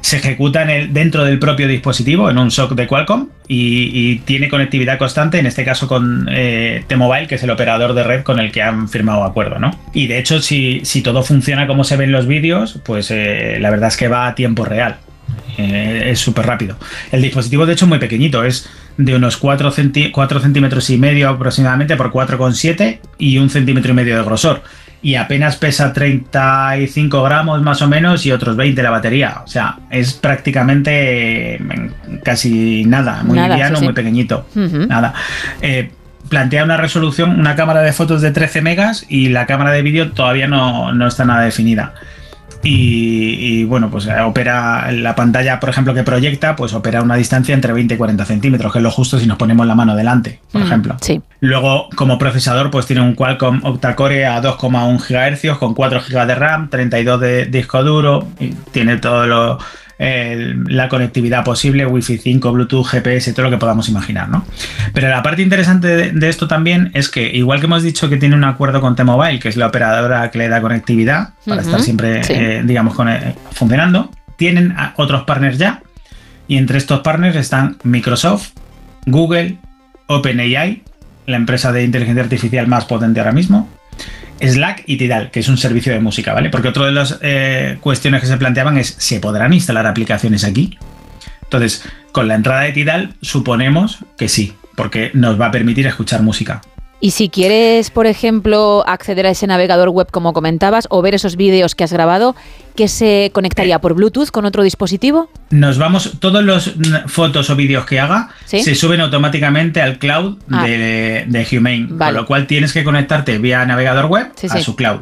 [0.00, 4.48] Se ejecuta en el, dentro del propio dispositivo, en un SOC de Qualcomm, y, tiene
[4.48, 8.38] conectividad constante, en este caso con eh, T-Mobile, que es el operador de red con
[8.38, 9.58] el que han firmado acuerdo.
[9.58, 9.70] ¿no?
[9.92, 13.58] Y de hecho, si, si todo funciona como se ve en los vídeos, pues eh,
[13.60, 14.96] la verdad es que va a tiempo real.
[15.58, 16.76] Eh, es súper rápido.
[17.10, 18.44] El dispositivo, de hecho, es muy pequeñito.
[18.44, 24.16] Es de unos 4, centímetros y medio aproximadamente por 4,7 y un centímetro y medio
[24.16, 24.62] de grosor.
[25.04, 29.42] Y apenas pesa 35 gramos más o menos y otros 20 la batería.
[29.44, 33.22] O sea, es prácticamente mm, casi nada.
[33.24, 34.46] Muy liviano, muy pequeñito.
[34.54, 35.12] Nada.
[35.60, 35.90] Eh,
[36.28, 40.12] plantea una resolución, una cámara de fotos de 13 megas y la cámara de vídeo
[40.12, 41.94] todavía no, no está nada definida.
[42.64, 47.54] Y, bueno, pues eh, opera la pantalla, por ejemplo, que proyecta, pues opera una distancia
[47.54, 50.40] entre 20 y 40 centímetros, que es lo justo si nos ponemos la mano delante,
[50.52, 50.96] por mm, ejemplo.
[51.00, 51.20] Sí.
[51.40, 56.34] Luego, como procesador, pues tiene un Qualcomm octa-core a 2,1 GHz con 4 GB de
[56.34, 59.58] RAM, 32 de disco duro, y tiene todo lo
[60.02, 64.44] la conectividad posible, Wi-Fi 5, Bluetooth, GPS, todo lo que podamos imaginar, ¿no?
[64.92, 68.34] Pero la parte interesante de, esto también es que, igual que hemos dicho que tiene
[68.34, 72.20] un acuerdo con T-Mobile, que es la operadora que le da conectividad para estar siempre,
[72.28, 75.82] eh, digamos, eh, funcionando, tienen otros partners ya,
[76.48, 78.50] y entre estos partners están Microsoft,
[79.06, 79.58] Google,
[80.08, 80.82] OpenAI,
[81.26, 83.68] la empresa de inteligencia artificial más potente ahora mismo,
[84.40, 86.50] Slack y Tidal, que es un servicio de música, ¿vale?
[86.50, 90.78] Porque otra de las eh, cuestiones que se planteaban es, ¿se podrán instalar aplicaciones aquí?
[91.42, 96.22] Entonces, con la entrada de Tidal, suponemos que sí, porque nos va a permitir escuchar
[96.22, 96.62] música.
[97.04, 101.34] Y si quieres, por ejemplo, acceder a ese navegador web como comentabas o ver esos
[101.34, 102.36] vídeos que has grabado,
[102.76, 105.28] ¿qué se conectaría por Bluetooth con otro dispositivo?
[105.50, 106.74] Nos vamos, todos los
[107.06, 110.64] fotos o vídeos que haga se suben automáticamente al cloud ah.
[110.64, 115.00] de, Humane, con lo cual tienes que conectarte vía navegador web a su cloud.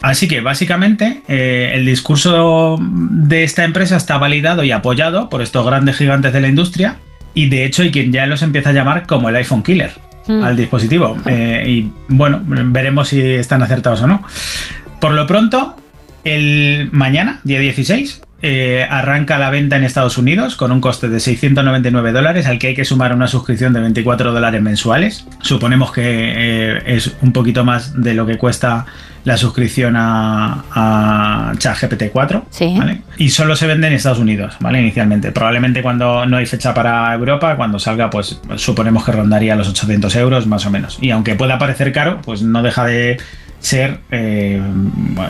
[0.00, 5.66] Así que básicamente eh, el discurso de esta empresa está validado y apoyado por estos
[5.66, 6.96] grandes gigantes de la industria
[7.34, 9.92] y de hecho hay quien ya los empieza a llamar como el iPhone Killer.
[10.26, 10.42] Mm.
[10.42, 11.16] al dispositivo.
[11.26, 14.22] Eh, y bueno, veremos si están acertados o no.
[15.00, 15.76] Por lo pronto,
[16.24, 21.20] el mañana, día 16, eh, arranca la venta en Estados Unidos con un coste de
[21.20, 25.26] 699 dólares al que hay que sumar una suscripción de 24 dólares mensuales.
[25.40, 28.86] Suponemos que eh, es un poquito más de lo que cuesta
[29.24, 32.46] la suscripción a, a ChatGPT 4.
[33.18, 34.80] Y solo se vende en Estados Unidos, ¿vale?
[34.80, 35.32] Inicialmente.
[35.32, 40.14] Probablemente cuando no hay fecha para Europa, cuando salga, pues suponemos que rondaría los 800
[40.16, 40.98] euros más o menos.
[41.00, 43.18] Y aunque pueda parecer caro, pues no deja de
[43.60, 44.60] ser eh,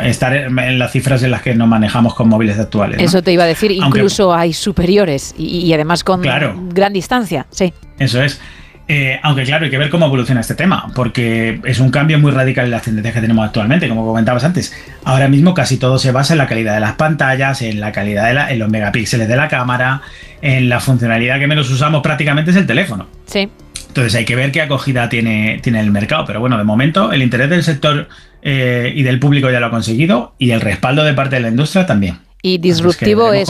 [0.05, 3.01] estar en las cifras en las que nos manejamos con móviles actuales.
[3.01, 7.75] Eso te iba a decir, incluso hay superiores y, además con gran distancia, sí.
[7.99, 8.41] Eso es.
[8.89, 12.33] Eh, aunque claro, hay que ver cómo evoluciona este tema, porque es un cambio muy
[12.33, 14.75] radical en las tendencias que tenemos actualmente, como comentabas antes.
[15.05, 18.27] Ahora mismo casi todo se basa en la calidad de las pantallas, en la calidad
[18.29, 20.03] de la, en los megapíxeles de la cámara,
[20.43, 23.07] en la funcionalidad que menos usamos prácticamente es el teléfono.
[23.27, 23.49] Sí.
[23.89, 26.25] Entonces hay que ver qué acogida tiene, tiene el mercado.
[26.27, 28.09] Pero bueno, de momento el interés del sector
[28.43, 31.49] eh, y del público ya lo ha conseguido y el respaldo de parte de la
[31.49, 32.19] industria también.
[32.43, 33.49] Y disruptivo es,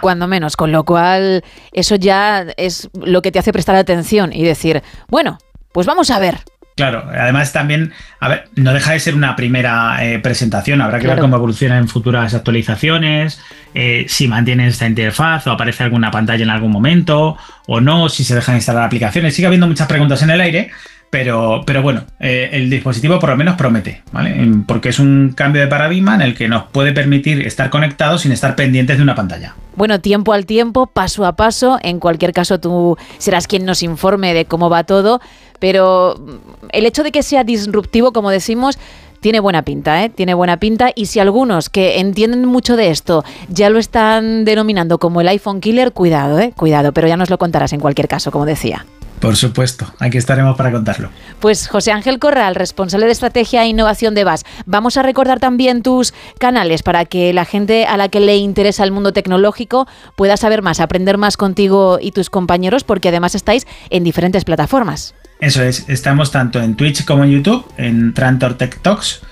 [0.00, 4.42] cuando menos, con lo cual eso ya es lo que te hace prestar atención y
[4.42, 5.38] decir, bueno,
[5.72, 6.38] pues vamos a ver.
[6.76, 11.06] Claro, además también, a ver, no deja de ser una primera eh, presentación, habrá que
[11.06, 13.40] ver cómo evoluciona en futuras actualizaciones,
[13.74, 17.36] eh, si mantiene esta interfaz o aparece alguna pantalla en algún momento
[17.68, 19.36] o no, si se dejan instalar aplicaciones.
[19.36, 20.72] Sigue habiendo muchas preguntas en el aire,
[21.10, 24.36] pero, pero bueno, eh, el dispositivo por lo menos promete, ¿vale?
[24.66, 28.32] Porque es un cambio de paradigma en el que nos puede permitir estar conectados sin
[28.32, 29.54] estar pendientes de una pantalla.
[29.76, 31.78] Bueno, tiempo al tiempo, paso a paso.
[31.82, 35.20] En cualquier caso, tú serás quien nos informe de cómo va todo.
[35.58, 36.16] Pero
[36.72, 38.78] el hecho de que sea disruptivo, como decimos,
[39.24, 40.10] tiene buena pinta, ¿eh?
[40.10, 40.90] Tiene buena pinta.
[40.94, 45.62] Y si algunos que entienden mucho de esto ya lo están denominando como el iPhone
[45.62, 46.52] Killer, cuidado, ¿eh?
[46.54, 48.84] Cuidado, pero ya nos lo contarás en cualquier caso, como decía.
[49.20, 51.08] Por supuesto, aquí estaremos para contarlo.
[51.40, 54.44] Pues José Ángel Corral, responsable de estrategia e innovación de VAS.
[54.66, 58.84] Vamos a recordar también tus canales para que la gente a la que le interesa
[58.84, 59.86] el mundo tecnológico
[60.16, 65.14] pueda saber más, aprender más contigo y tus compañeros, porque además estáis en diferentes plataformas.
[65.40, 69.22] Eso es, estamos tanto en Twitch como en YouTube, en Trantor Tech Talks.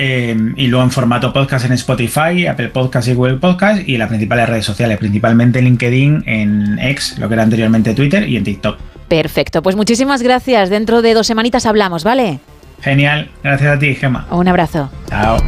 [0.00, 4.08] Em, y luego en formato podcast en Spotify, Apple Podcast y Google Podcast y las
[4.08, 8.78] principales redes sociales, principalmente LinkedIn, en X, lo que era anteriormente Twitter y en TikTok.
[9.08, 10.70] Perfecto, pues muchísimas gracias.
[10.70, 12.40] Dentro de dos semanitas hablamos, ¿vale?
[12.80, 14.26] Genial, gracias a ti, Gemma.
[14.30, 14.90] Un abrazo.
[15.08, 15.38] Chao.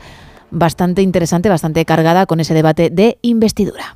[0.52, 3.96] bastante interesante, bastante cargada con ese debate de investidura.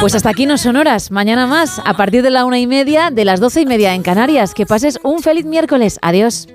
[0.00, 1.10] Pues hasta aquí no son horas.
[1.10, 4.02] Mañana más, a partir de la una y media, de las doce y media en
[4.02, 4.54] Canarias.
[4.54, 5.98] Que pases un feliz miércoles.
[6.02, 6.48] Adiós.